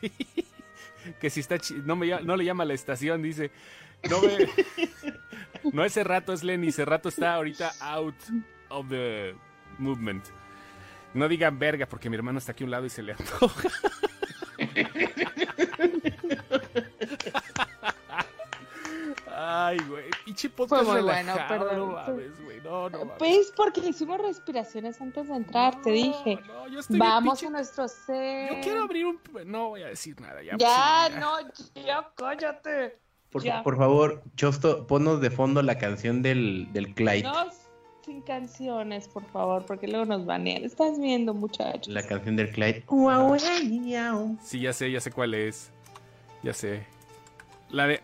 [1.18, 3.50] Que si está no, me, llama- no le llama la estación, dice.
[4.10, 4.48] No me.
[5.72, 6.72] no es Cerrato, es Lenny.
[6.72, 8.14] Cerrato está ahorita out
[8.68, 9.34] of the
[9.78, 10.24] movement.
[11.14, 13.68] No digan verga porque mi hermano está aquí a un lado y se le antoja.
[19.32, 20.04] Ay, güey.
[20.24, 21.76] Pinche podcast Fue muy bueno, perdón.
[21.76, 22.60] No mames, güey.
[22.60, 23.14] No, no mames.
[23.18, 26.38] Pues porque hicimos respiraciones antes de entrar, te dije.
[26.46, 28.50] no, yo estoy bien Vamos pinche- a nuestro set.
[28.56, 29.20] Yo quiero abrir un.
[29.46, 30.42] No voy a decir nada.
[30.42, 32.98] Ya, Ya, pues, no, ya, cállate.
[33.30, 33.62] Por, Ya.
[33.62, 37.22] por favor, Chosto, ponnos de fondo la canción del, del Clyde.
[37.22, 37.46] No,
[38.10, 40.64] sin canciones, por favor, porque luego nos banean.
[40.64, 41.92] Estás viendo, muchachos.
[41.92, 42.82] La canción del Clyde.
[44.42, 45.70] Sí, ya sé, ya sé cuál es.
[46.42, 46.84] Ya sé.
[47.70, 48.00] La de.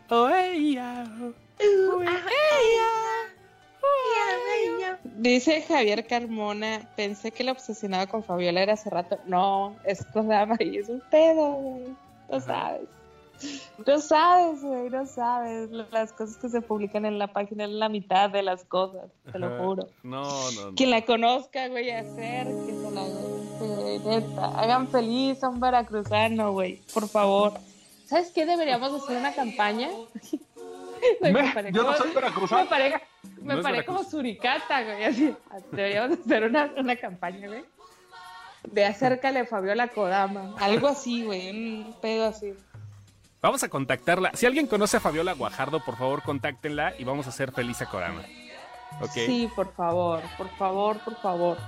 [5.16, 9.18] Dice Javier Carmona, pensé que el obsesionado con Fabiola era hace rato.
[9.26, 11.80] No, es Kodama y es un pedo,
[12.30, 12.40] Ajá.
[12.40, 12.88] sabes.
[13.86, 15.70] No sabes, güey, no sabes.
[15.70, 19.38] Las cosas que se publican en la página es la mitad de las cosas, te
[19.38, 19.88] lo juro.
[20.02, 20.22] No,
[20.52, 20.74] no, no.
[20.74, 24.46] Quien la conozca, güey, acérquese, la güey, neta.
[24.60, 27.52] Hagan feliz a un veracruzano, güey, por favor.
[28.06, 28.46] ¿Sabes qué?
[28.46, 29.88] Deberíamos hacer una campaña.
[31.20, 32.68] Me paré yo no como- soy me veracruzano.
[32.70, 32.94] paré,
[33.42, 35.04] me No paré como suricata, güey.
[35.04, 35.34] Así.
[35.70, 37.64] Deberíamos hacer una, una campaña, güey.
[38.72, 40.54] De acércale a Fabiola Kodama.
[40.58, 41.50] Algo así, güey.
[41.50, 42.54] Un pedo así.
[43.42, 44.32] Vamos a contactarla.
[44.34, 47.86] Si alguien conoce a Fabiola Guajardo, por favor, contáctenla y vamos a hacer feliz a
[47.86, 48.22] Korama.
[49.00, 49.10] Ok.
[49.12, 51.58] Sí, por favor, por favor, por favor.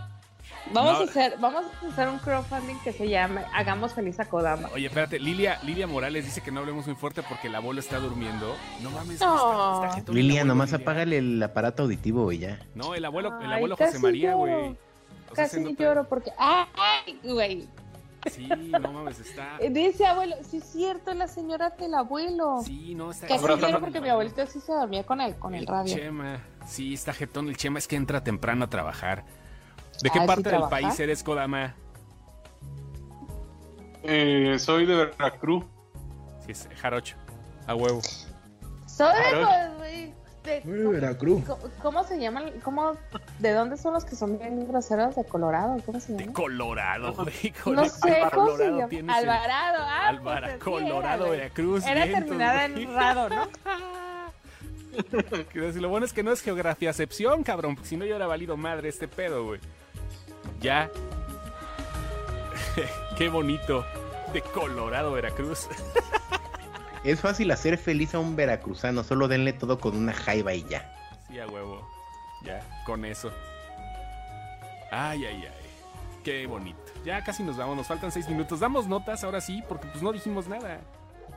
[0.73, 1.01] Vamos No.
[1.01, 4.69] a hacer, vamos a hacer un crowdfunding que se llame Hagamos feliz a Kodama.
[4.75, 7.99] Oye, espérate, Lilia, Lilia Morales dice que no hablemos muy fuerte porque el abuelo está
[7.99, 8.55] durmiendo.
[8.81, 9.85] No mames, No.
[9.85, 10.83] está- está Lilia, nomás Lilia.
[10.83, 12.59] apágale el aparato auditivo y ya.
[12.75, 14.53] No, el abuelo, el abuelo José María, güey.
[15.31, 16.31] O sea, Casi lloro porque.
[16.39, 17.69] ¡Ay, güey!
[18.31, 19.59] Sí, no mames, está.
[19.71, 22.61] Dice abuelo, sí es cierto, la señora del abuelo.
[22.65, 23.27] Sí, no, está.
[23.29, 24.13] Casi al porque mi abuelo.
[24.13, 25.95] abuelito sí se dormía con el, con el radio.
[25.95, 26.41] Chema.
[26.67, 27.79] Sí, está jetón el Chema.
[27.79, 29.25] Es que entra temprano a trabajar.
[30.03, 30.71] ¿De qué Ah, ¿sí parte del trabaja?
[30.71, 31.75] país eres, Kodama?
[34.03, 35.65] Eh, soy de Veracruz.
[36.47, 37.17] Sí, es Jarocho.
[37.67, 38.01] A huevo.
[38.87, 39.15] Soy
[39.81, 40.08] de.
[40.65, 41.45] Güey, de- Veracruz.
[41.45, 42.53] ¿cómo, cómo se llaman?
[42.63, 42.93] ¿Cómo,
[43.39, 45.17] ¿De dónde son los que son bien groseros?
[45.17, 45.77] ¿De Colorado?
[45.87, 46.33] ¿Cómo se De llama?
[46.33, 47.53] Colorado, güey.
[47.67, 49.15] No sé cómo se llama.
[49.17, 49.79] Alvarado.
[49.81, 51.37] Ah, pues así Colorado, era.
[51.45, 51.87] Veracruz.
[51.87, 53.49] Era vientos, terminada en rado, ¿no?
[55.81, 57.75] Lo bueno es que no es geografía acepción, cabrón.
[57.77, 59.61] porque Si no, yo hubiera valido madre este pedo, güey.
[60.61, 60.91] Ya.
[63.17, 63.85] Qué bonito.
[64.33, 65.69] De Colorado, Veracruz.
[67.05, 70.95] Es fácil hacer feliz a un veracruzano, solo denle todo con una jaiba y ya.
[71.29, 71.87] Sí, a huevo.
[72.45, 73.31] Ya, con eso.
[74.91, 75.69] Ay, ay, ay.
[76.25, 76.79] Qué bonito.
[77.05, 78.61] Ya casi nos vamos, nos faltan seis minutos.
[78.61, 80.81] Damos notas ahora sí, porque pues no dijimos nada.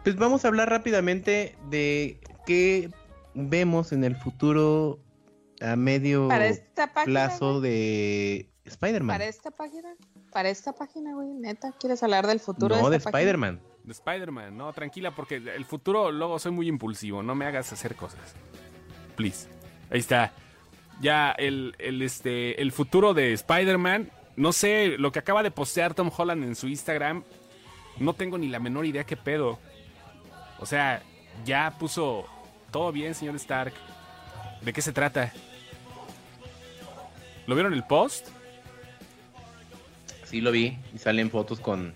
[0.03, 2.89] Pues vamos a hablar rápidamente de qué
[3.33, 4.99] vemos en el futuro
[5.61, 7.27] a medio Para esta página.
[7.27, 7.61] plazo güey.
[7.71, 9.13] de Spider-Man.
[9.15, 9.95] Para esta página.
[10.31, 11.27] Para esta página, güey.
[11.33, 13.03] Neta, ¿quieres hablar del futuro No, de de?
[13.03, 13.61] Spider-Man.
[13.83, 17.23] De Spider-Man, no, tranquila, porque el futuro luego soy muy impulsivo.
[17.23, 18.35] No me hagas hacer cosas.
[19.15, 19.47] Please.
[19.89, 20.33] Ahí está.
[21.01, 24.11] Ya el, el, este, el futuro de Spider-Man.
[24.35, 27.23] No sé, lo que acaba de postear Tom Holland en su Instagram.
[27.99, 29.59] No tengo ni la menor idea qué pedo.
[30.59, 31.01] O sea,
[31.43, 32.25] ya puso
[32.71, 33.73] todo bien, señor Stark.
[34.61, 35.33] ¿De qué se trata?
[37.47, 38.29] ¿Lo vieron el post?
[40.23, 41.93] Sí lo vi y salen fotos con,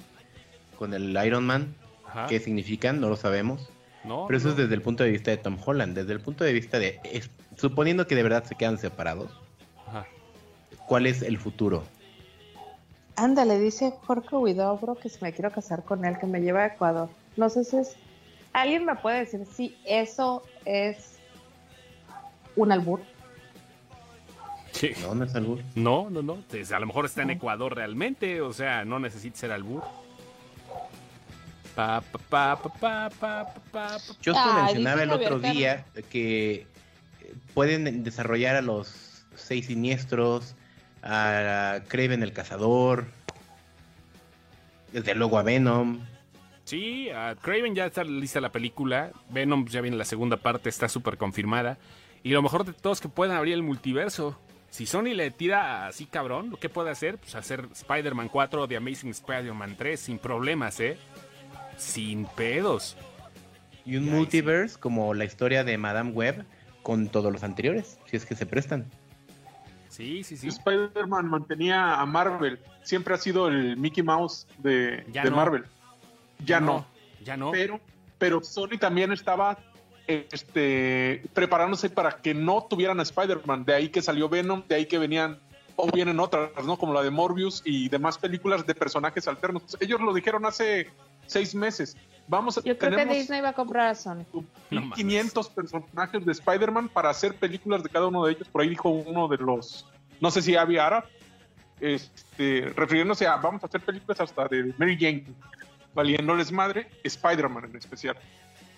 [0.76, 1.76] con el Iron Man.
[2.06, 2.28] Ajá.
[2.28, 3.00] ¿Qué significan?
[3.02, 3.70] No lo sabemos.
[4.04, 4.52] No, Pero eso no.
[4.54, 5.96] es desde el punto de vista de Tom Holland.
[5.98, 7.00] Desde el punto de vista de...
[7.04, 9.32] es- suponiendo que de verdad se quedan separados,
[9.88, 10.06] Ajá.
[10.88, 11.84] ¿cuál es el futuro?
[13.16, 16.66] Ándale, dice Jorge Huidobro que si me quiero casar con él, que me lleva a
[16.68, 17.10] Ecuador.
[17.38, 17.96] No sé si es.
[18.54, 21.18] ¿Alguien me puede decir si eso es
[22.58, 23.02] un albur?
[24.72, 24.92] Sí.
[25.02, 25.60] No, no es albur.
[25.76, 26.44] No, no, no.
[26.50, 29.82] Pues, a lo mejor está en Ecuador realmente, o sea, no necesita ser albur.
[31.76, 33.98] Pa, pa, pa, pa, pa, pa, pa, pa.
[34.22, 36.68] Yo te Ay, mencionaba el otro Javier día que
[37.54, 40.56] pueden desarrollar a los seis siniestros,
[41.04, 43.06] a Kraven el cazador,
[44.92, 46.00] desde luego a Venom.
[46.64, 49.12] Sí, a Craven ya está lista la película.
[49.30, 51.78] Venom ya viene la segunda parte, está súper confirmada.
[52.24, 54.40] Y lo mejor de todo es que pueden abrir el multiverso.
[54.72, 57.18] Si Sony le tira así cabrón, ¿lo que puede hacer?
[57.18, 60.98] Pues hacer Spider-Man 4 o The Amazing Spider-Man 3 sin problemas, ¿eh?
[61.78, 62.98] Sin pedos.
[63.86, 66.46] Y un multiverse como la historia de Madame Web
[66.82, 68.86] con todos los anteriores, si es que se prestan.
[69.90, 70.48] Sí, sí, sí.
[70.50, 72.60] Spider-Man mantenía a Marvel.
[72.84, 75.36] Siempre ha sido el Mickey Mouse de, Ya de no.
[75.38, 75.64] Marvel.
[76.44, 76.86] Ya no.
[77.24, 77.52] Ya no.
[77.52, 77.80] Pero,
[78.18, 79.58] pero Sony también estaba
[80.08, 83.66] este, preparándose para que no tuvieran a Spider-Man.
[83.66, 85.40] De ahí que salió Venom, de ahí que venían
[85.76, 86.78] o vienen otras, ¿no?
[86.78, 89.78] Como la de Morbius y demás películas de personajes alternos.
[89.80, 90.90] Ellos lo dijeron hace
[91.28, 91.96] seis meses.
[92.28, 94.26] Vamos a Yo creo que tenemos Disney va a comprar a Sony.
[94.72, 94.96] No mames.
[94.96, 98.48] 500 personajes de Spider-Man para hacer películas de cada uno de ellos.
[98.48, 99.86] Por ahí dijo uno de los,
[100.20, 101.06] no sé si Avi Arab,
[101.80, 105.26] este, refiriéndose a vamos a hacer películas hasta de Mary Jane,
[105.94, 108.18] valiéndoles madre, Spider-Man en especial.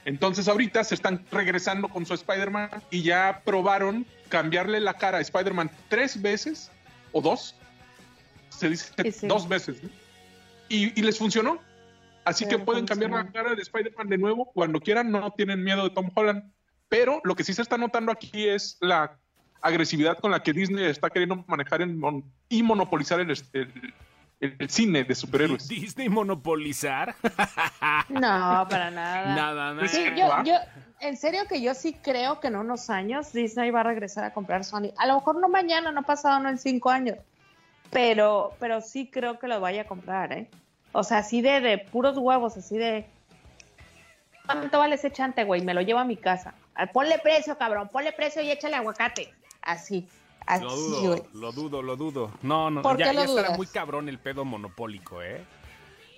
[0.03, 5.21] Entonces ahorita se están regresando con su Spider-Man y ya probaron cambiarle la cara a
[5.21, 6.71] Spider-Man tres veces
[7.11, 7.55] o dos.
[8.49, 9.27] Se dice Sí, sí.
[9.27, 9.83] dos veces.
[9.83, 9.89] ¿no?
[10.69, 11.59] Y, y les funcionó.
[12.27, 15.63] Así Sí, que pueden cambiar la cara de Spider-Man de nuevo cuando quieran, no tienen
[15.63, 16.51] miedo de Tom Holland.
[16.89, 19.17] Pero lo que sí se está notando aquí es la
[19.61, 23.93] agresividad con la que Disney está queriendo manejar el mon- y monopolizar el, el-
[24.39, 25.67] el- el cine de superhéroes.
[25.67, 27.15] Disney monopolizar.
[28.09, 29.35] No, para nada.
[29.35, 29.87] Nada, nada.
[29.87, 30.53] Sí, yo, yo,
[31.01, 34.33] en serio que yo sí creo que en unos años Disney va a regresar a
[34.33, 34.91] comprar Sony.
[34.97, 37.17] A lo mejor no mañana, no pasado, no en cinco años.
[37.89, 40.49] Pero, pero sí creo que lo vaya a comprar, ¿eh?
[40.99, 43.05] O sea, así de, de puros huevos, así de.
[44.47, 45.61] ¿Cuánto vale ese chante, güey?
[45.61, 46.55] Me lo llevo a mi casa.
[46.73, 49.31] Ah, Ponle precio, cabrón, ponle precio y échale aguacate.
[49.61, 50.07] Así.
[50.47, 50.89] Así, Lo güey.
[50.89, 52.31] dudo, lo dudo, lo dudo.
[52.41, 55.43] No, no, ¿Por ya, qué lo ya estará muy cabrón el pedo monopólico, ¿eh?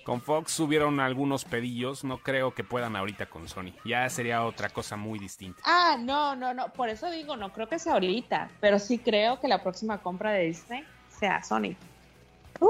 [0.02, 3.72] Con Fox subieron algunos pedillos, no creo que puedan ahorita con Sony.
[3.84, 5.60] Ya sería otra cosa muy distinta.
[5.66, 6.68] Ah, no, no, no.
[6.72, 8.48] Por eso digo, no creo que sea ahorita.
[8.62, 11.76] Pero sí creo que la próxima compra de Disney sea Sony.
[12.60, 12.68] Uh,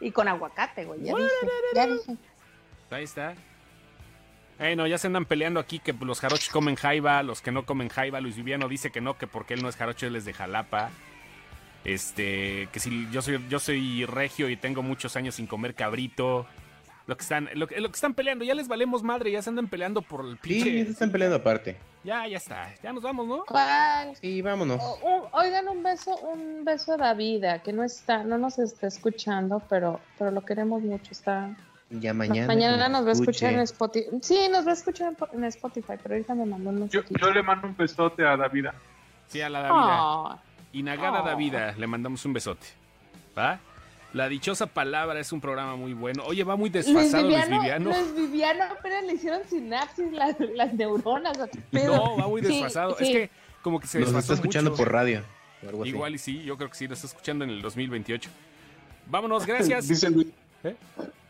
[0.00, 1.02] y con aguacate, güey.
[1.02, 1.30] Ya dije.
[1.74, 2.16] Ya dije.
[2.90, 3.34] Ahí está.
[4.58, 7.88] Bueno, ya se andan peleando aquí que los jarochos comen jaiba, los que no comen
[7.88, 8.20] jaiba.
[8.20, 10.90] Luis Viviano dice que no, que porque él no es jarocho, él es de Jalapa.
[11.84, 16.46] Este, que si yo soy, yo soy regio y tengo muchos años sin comer cabrito.
[17.08, 19.48] Lo que están, lo, que- lo que están peleando, ya les valemos madre, ya se
[19.50, 20.84] andan peleando por el Sí, pinche.
[20.84, 21.76] se están peleando aparte.
[22.04, 23.44] Ya, ya está, ya nos vamos, ¿no?
[23.46, 24.14] ¿Cuál?
[24.16, 24.78] Sí, vámonos.
[24.80, 29.60] O- oigan, un beso, un beso a David, que no está, no nos está escuchando,
[29.70, 31.10] pero, pero lo queremos mucho.
[31.10, 31.56] Está.
[31.90, 32.46] Ya mañana.
[32.46, 33.60] Mañana nos va a escuchar en.
[33.60, 34.10] Spotify.
[34.20, 37.42] Sí, nos va a escuchar en- Spotify, pero ahorita me mandó un Yo, yo le
[37.42, 38.66] mando un besote a David.
[39.28, 39.78] Sí, a la Davida.
[39.80, 40.38] Ah,
[40.72, 41.24] Y Nagada Oh.
[41.26, 42.66] Davida, le mandamos un besote.
[43.36, 43.58] ¿Va?
[44.18, 46.24] La dichosa palabra es un programa muy bueno.
[46.26, 47.90] Oye, va muy desfasado Luis Viviano, Viviano.
[47.90, 51.38] Luis Viviano apenas le hicieron sinapsis las, las neuronas.
[51.38, 51.94] ¿o qué pedo?
[51.94, 52.96] No, va muy desfasado.
[52.98, 53.04] sí.
[53.04, 53.30] Es que
[53.62, 54.82] como que se Nos desfasó está escuchando mucho.
[54.82, 55.22] por radio.
[55.64, 55.90] o algo así.
[55.90, 58.28] Igual y sí, yo creo que sí, lo está escuchando en el 2028.
[59.06, 59.86] Vámonos, gracias.
[59.88, 60.26] Dice Luis.
[60.64, 60.74] ¿Eh?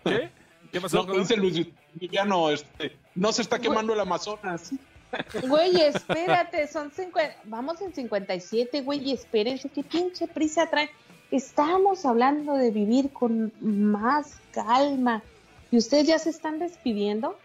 [0.05, 0.30] ¿Qué?
[0.72, 1.05] ¿Qué pasó?
[1.05, 4.72] No, dice Luis Viviano, este, no se está quemando el Amazonas.
[5.47, 10.91] Güey, espérate, son 50, vamos en 57, güey, espérense, qué pinche prisa traen.
[11.31, 15.22] Estamos hablando de vivir con más calma.
[15.70, 17.39] ¿Y ustedes ya se están despidiendo?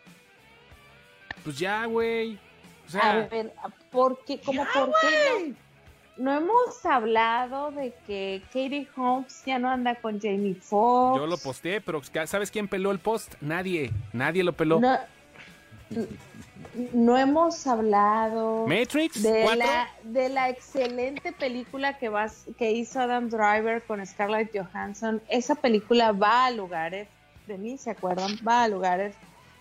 [1.44, 2.36] Pues ya, güey.
[2.36, 3.54] O A sea, ver,
[3.92, 4.40] ¿por qué?
[4.40, 5.64] ¿Cómo por qué no?
[6.16, 11.20] No hemos hablado de que Katie Holmes ya no anda con Jamie Foxx.
[11.20, 13.34] yo lo posteé, pero ¿sabes quién peló el post?
[13.42, 13.92] Nadie.
[14.14, 14.80] Nadie lo peló.
[14.80, 14.96] No,
[16.94, 19.56] no hemos hablado Matrix de 4.
[19.56, 25.22] la, de la excelente película que, vas, que hizo Adam Driver con Scarlett Johansson.
[25.30, 27.08] Esa película va a lugares,
[27.48, 29.16] de mí se acuerdan, va a lugares.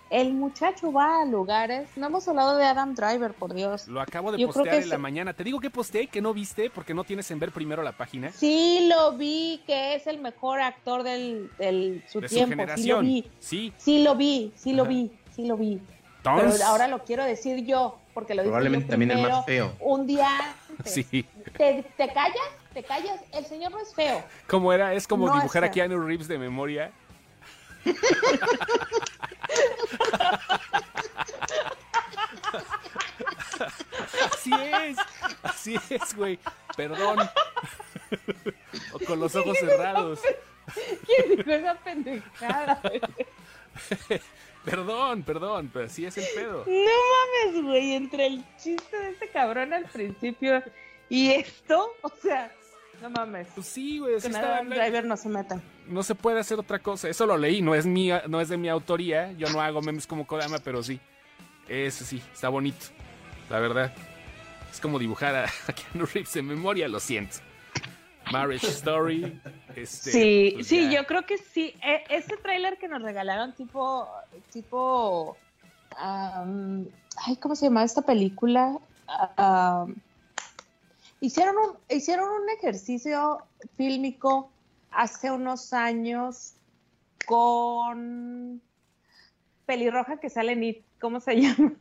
[0.09, 1.89] El muchacho va a lugares.
[1.97, 3.89] No hemos hablado de Adam Driver, por Dios.
[3.89, 5.33] Lo acabo de Yo postear en la mañana.
[5.33, 8.31] Te digo que posteé que no viste porque no tienes en ver primero la página.
[8.31, 12.53] Sí lo vi, que es el mejor actor del, del su De su tiempo.
[12.53, 13.07] Sí lo generación.
[13.07, 13.31] vi.
[13.39, 13.73] Sí.
[13.79, 15.81] Sí lo vi, sí lo vi, sí lo vi.
[16.25, 19.45] Entonces, Pero ahora lo quiero decir yo, porque lo dije Probablemente yo también el más
[19.45, 19.77] primero, feo.
[19.81, 20.29] Un día
[20.79, 20.95] antes.
[20.95, 21.27] Sí.
[21.57, 22.37] ¿Te, te callas?
[22.73, 23.21] ¿Te callas?
[23.33, 24.23] El señor no es feo.
[24.47, 24.95] ¿Cómo era?
[24.95, 25.89] Es como No, dibujar a espera.
[25.89, 26.93] Keanu Reeves de memoria.
[34.33, 34.97] Así es,
[35.43, 36.39] así es, güey.
[36.77, 37.19] Perdón.
[38.93, 40.21] o con los ojos cerrados.
[41.07, 42.81] ¿Quién dijo esa pendejada?
[44.65, 46.65] Perdón, perdón, pero así es el pedo.
[46.67, 50.63] No mames, güey, entre el chiste de este cabrón al principio
[51.09, 52.53] y esto, o sea,
[53.01, 53.49] no mames.
[53.55, 54.69] Pues sí, güey, está Adam.
[54.71, 55.61] Driver no se metan.
[55.89, 57.09] no se puede hacer otra cosa.
[57.09, 59.33] Eso lo leí, no es mía, no es de mi autoría.
[59.33, 61.01] Yo no hago memes como Kodama, pero sí.
[61.69, 62.87] Eso sí, está bonito.
[63.51, 63.93] La verdad.
[64.71, 67.39] Es como dibujar a, a Keanu Reeves en memoria, lo siento.
[68.31, 69.41] Marriage Story.
[69.77, 71.01] Este, sí, pues sí, ya.
[71.01, 71.75] yo creo que sí.
[71.83, 74.09] E- ese tráiler que nos regalaron, tipo,
[74.53, 75.37] tipo,
[75.97, 78.79] ay, ¿cómo se llama esta película?
[79.37, 79.97] Am,
[81.21, 83.39] hicieron un, hicieron un ejercicio
[83.77, 84.51] fílmico
[84.91, 86.55] hace unos años
[87.27, 88.61] con
[89.67, 90.85] pelirroja que sale en It.
[91.01, 91.73] ¿Cómo se llama?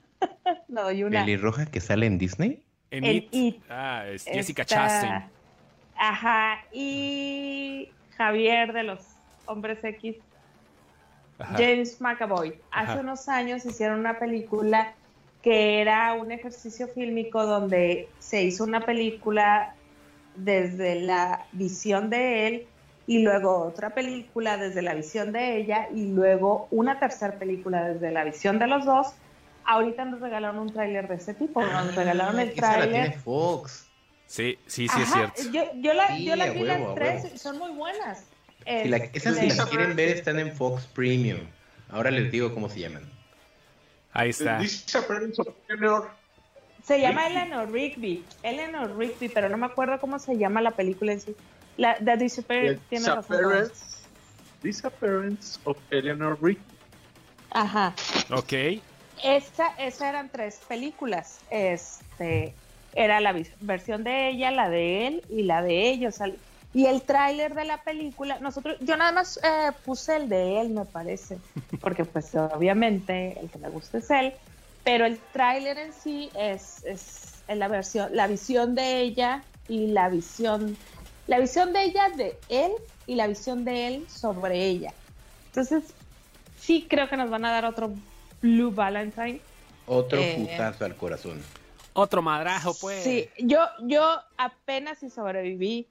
[0.67, 1.21] no doy una.
[1.25, 2.63] ¿Pelirroja que sale en Disney?
[2.91, 3.27] En en It.
[3.31, 3.63] It.
[3.69, 5.40] Ah, es Jessica Esta- Chastain.
[6.03, 9.01] Ajá, y Javier de los
[9.45, 10.15] Hombres X,
[11.37, 11.53] Ajá.
[11.59, 12.55] James McAvoy.
[12.71, 12.99] Hace Ajá.
[13.01, 14.93] unos años hicieron una película
[15.43, 19.75] que era un ejercicio fílmico donde se hizo una película
[20.35, 22.67] desde la visión de él
[23.05, 28.09] y luego otra película desde la visión de ella y luego una tercera película desde
[28.09, 29.13] la visión de los dos.
[29.65, 33.13] Ahorita nos regalaron un tráiler de ese tipo, nos regalaron el Ah, la tiene tráiler.
[33.19, 33.87] Fox.
[34.31, 35.41] Sí, sí, sí, es cierto.
[35.51, 38.23] Yo, yo, la, Sí, yo las vi huevo, las tres y son muy buenas.
[38.65, 41.41] Si la- esas si Este, las quieren ver están en Fox Premium.
[41.89, 43.03] Ahora les digo cómo se llaman.
[44.13, 44.57] Ahí está.
[44.59, 46.11] Disappearance of Eleanor.
[46.81, 47.35] Se llama Rigby.
[47.35, 48.25] Eleanor Rigby.
[48.43, 51.35] Eleanor Rigby, pero no me acuerdo cómo se llama la película en sí.
[51.75, 53.23] La, The Disappearance, tiene razón.
[53.37, 53.85] Disappearance.
[54.63, 56.63] Disappearance of Eleanor Rigby.
[57.49, 57.93] Ajá.
[58.29, 58.53] Ok.
[59.23, 61.39] Esa, esa eran tres películas.
[61.49, 62.53] Este,
[62.93, 66.19] era la versión de ella, la de él y la de ellos.
[66.73, 70.69] Y el tráiler de la película, nosotros, yo nada más eh, puse el de él,
[70.69, 71.37] me parece,
[71.81, 74.33] porque pues obviamente el que me gusta es él,
[74.83, 79.87] pero el tráiler en sí es, es en la versión, la visión de ella y
[79.87, 80.77] la visión,
[81.27, 82.71] la visión de ella de él
[83.05, 84.93] y la visión de él sobre ella.
[85.47, 85.83] Entonces,
[86.57, 87.91] sí creo que nos van a dar otro
[88.41, 89.41] Blue Valentine.
[89.87, 90.35] Otro Eh.
[90.37, 91.41] putazo al corazón.
[91.93, 93.03] Otro madrajo, pues.
[93.03, 95.87] Sí, yo, yo apenas si sobreviví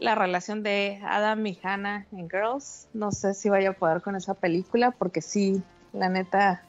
[0.00, 2.88] la relación de Adam y Hannah en Girls.
[2.92, 5.62] No sé si vaya a poder con esa película, porque sí,
[5.92, 6.62] la neta,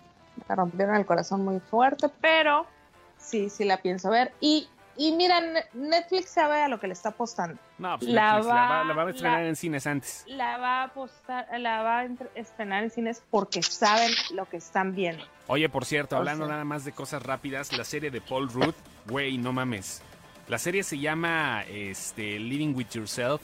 [0.47, 2.65] me rompieron el corazón muy fuerte, pero
[3.17, 4.31] sí, sí la pienso ver.
[4.39, 7.59] Y, y mira, Ne- Netflix sabe a lo que le está apostando.
[7.77, 10.23] No, pues La Netflix la va, va- la va a estrenar la- en cines antes.
[10.27, 14.95] La va a apostar, la va a estrenar en cines porque saben lo que están
[14.95, 15.23] viendo.
[15.47, 16.53] Oye, por cierto, O hablando sea.
[16.53, 18.75] nada más de cosas rápidas, la serie de Paul Rudd,
[19.07, 20.01] güey, no mames.
[20.47, 23.41] La serie se llama este, Living with Yourself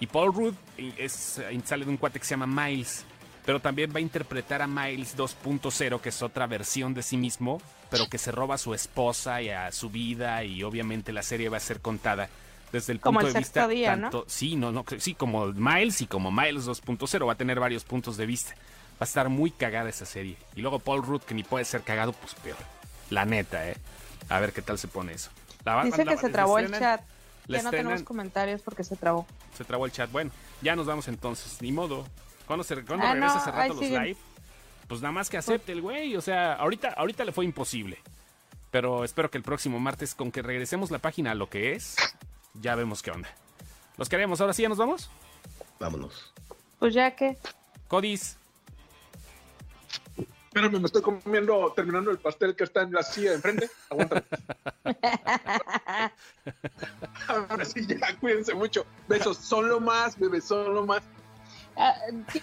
[0.00, 3.04] y Paul Rudd eh, es, eh, sale de un cuate que se llama Miles,
[3.44, 7.60] pero también va a interpretar a Miles 2.0, que es otra versión de sí mismo,
[7.90, 11.48] pero que se roba a su esposa y a su vida y obviamente la serie
[11.48, 12.28] va a ser contada
[12.72, 14.02] desde el Como punto el de vista día, ¿no?
[14.10, 17.84] tanto, sí, no, no, sí, como Miles y como Miles 2.0 va a tener varios
[17.84, 18.52] puntos de vista.
[18.94, 20.36] Va a estar muy cagada esa serie.
[20.54, 22.56] Y luego Paul Rudd, que ni puede ser cagado, pues peor.
[23.10, 23.76] La neta, ¿eh?
[24.28, 25.30] A ver qué tal se pone eso.
[25.64, 27.02] La Dice la- que se trabó el chat.
[27.48, 29.26] Ya no tenemos comentarios porque se trabó.
[29.58, 30.10] Se trabó el chat.
[30.12, 30.30] Bueno,
[30.62, 31.60] ya nos vamos entonces.
[31.60, 32.06] Ni modo.
[32.46, 34.16] ¿Cuándo, se, cuándo Ah, regresa no, hace rato los live?
[34.88, 36.16] Pues nada más que acepte el güey.
[36.16, 37.98] O sea, ahorita, ahorita le fue imposible.
[38.70, 41.96] Pero espero que el próximo martes, con que regresemos la página a lo que es,
[42.54, 43.28] ya vemos qué onda.
[43.96, 44.40] Los queremos.
[44.40, 45.10] Ahora sí, ya nos vamos.
[45.78, 46.32] Vámonos.
[46.78, 47.36] Pues ya que.
[47.88, 48.36] Codis.
[50.46, 53.70] Espérame, me estoy comiendo, terminando el pastel que está en la silla de enfrente.
[53.88, 54.22] Aguántame.
[57.28, 58.84] Ahora sí, ya, cuídense mucho.
[59.08, 61.02] Besos, solo más, bebé, solo más.
[61.76, 61.94] Ah,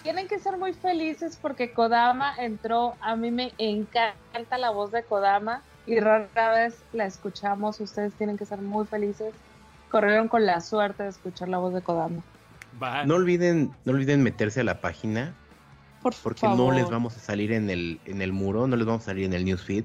[0.02, 2.94] tienen que ser muy felices porque Kodama entró.
[3.00, 7.80] A mí me encanta la voz de Kodama y rara vez la escuchamos.
[7.80, 9.32] Ustedes tienen que ser muy felices.
[9.90, 12.22] Corrieron con la suerte de escuchar la voz de Kodama.
[13.06, 15.34] No olviden, no olviden meterse a la página
[16.02, 16.56] Por porque favor.
[16.58, 19.24] no les vamos a salir en el, en el muro, no les vamos a salir
[19.24, 19.84] en el newsfeed.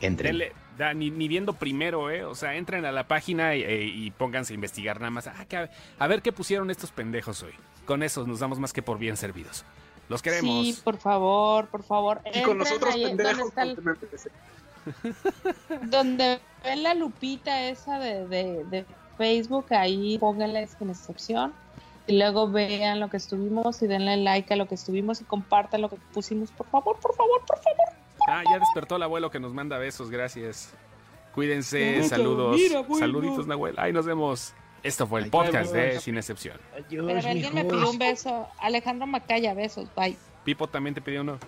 [0.00, 0.34] Entren.
[0.36, 2.24] Denle- da- ni, ni viendo primero, ¿eh?
[2.24, 5.26] O sea, entren a la página y, eh, y pónganse a investigar nada más.
[5.26, 7.52] Ah, que a, a ver qué pusieron estos pendejos hoy.
[7.84, 9.64] Con eso nos damos más que por bien servidos.
[10.08, 10.64] Los queremos.
[10.66, 12.20] Sí, por favor, por favor.
[12.34, 13.76] Y con nosotros, ahí pendejos, el-
[15.90, 18.84] donde ven la lupita esa de, de- de
[19.18, 21.52] Facebook, ahí pónganle en excepción.
[22.08, 25.82] Y luego vean lo que estuvimos y denle like a lo que estuvimos y compartan
[25.82, 26.52] lo que pusimos.
[26.52, 27.86] Por favor, por favor, por favor.
[28.26, 30.72] Ah, ya despertó el abuelo que nos manda besos, gracias.
[31.34, 32.56] Cuídense, Mira, saludos.
[32.56, 32.98] mira, bueno.
[32.98, 33.74] Saluditos, Nahuel.
[33.78, 34.54] Ahí nos vemos.
[34.82, 36.02] Esto fue el Ay, podcast de adiós.
[36.02, 36.58] Sin Excepción.
[36.88, 38.48] Pero alguien me pidió un beso.
[38.58, 39.88] Alejandro Macaya, besos.
[39.94, 40.16] Bye.
[40.44, 41.38] Pipo también te pidió uno.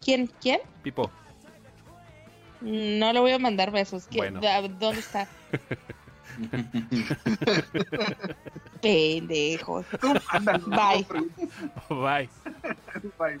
[0.00, 0.30] ¿Quién?
[0.40, 0.60] ¿Quién?
[0.82, 1.10] Pipo.
[2.60, 4.06] No le voy a mandar besos.
[4.10, 4.34] ¿Quién?
[4.34, 4.48] Bueno.
[4.48, 5.28] ¿A- ¿Dónde está?
[8.82, 9.86] Pendejos.
[10.66, 11.06] Bye.
[11.88, 12.28] Bye.
[13.18, 13.40] Bye.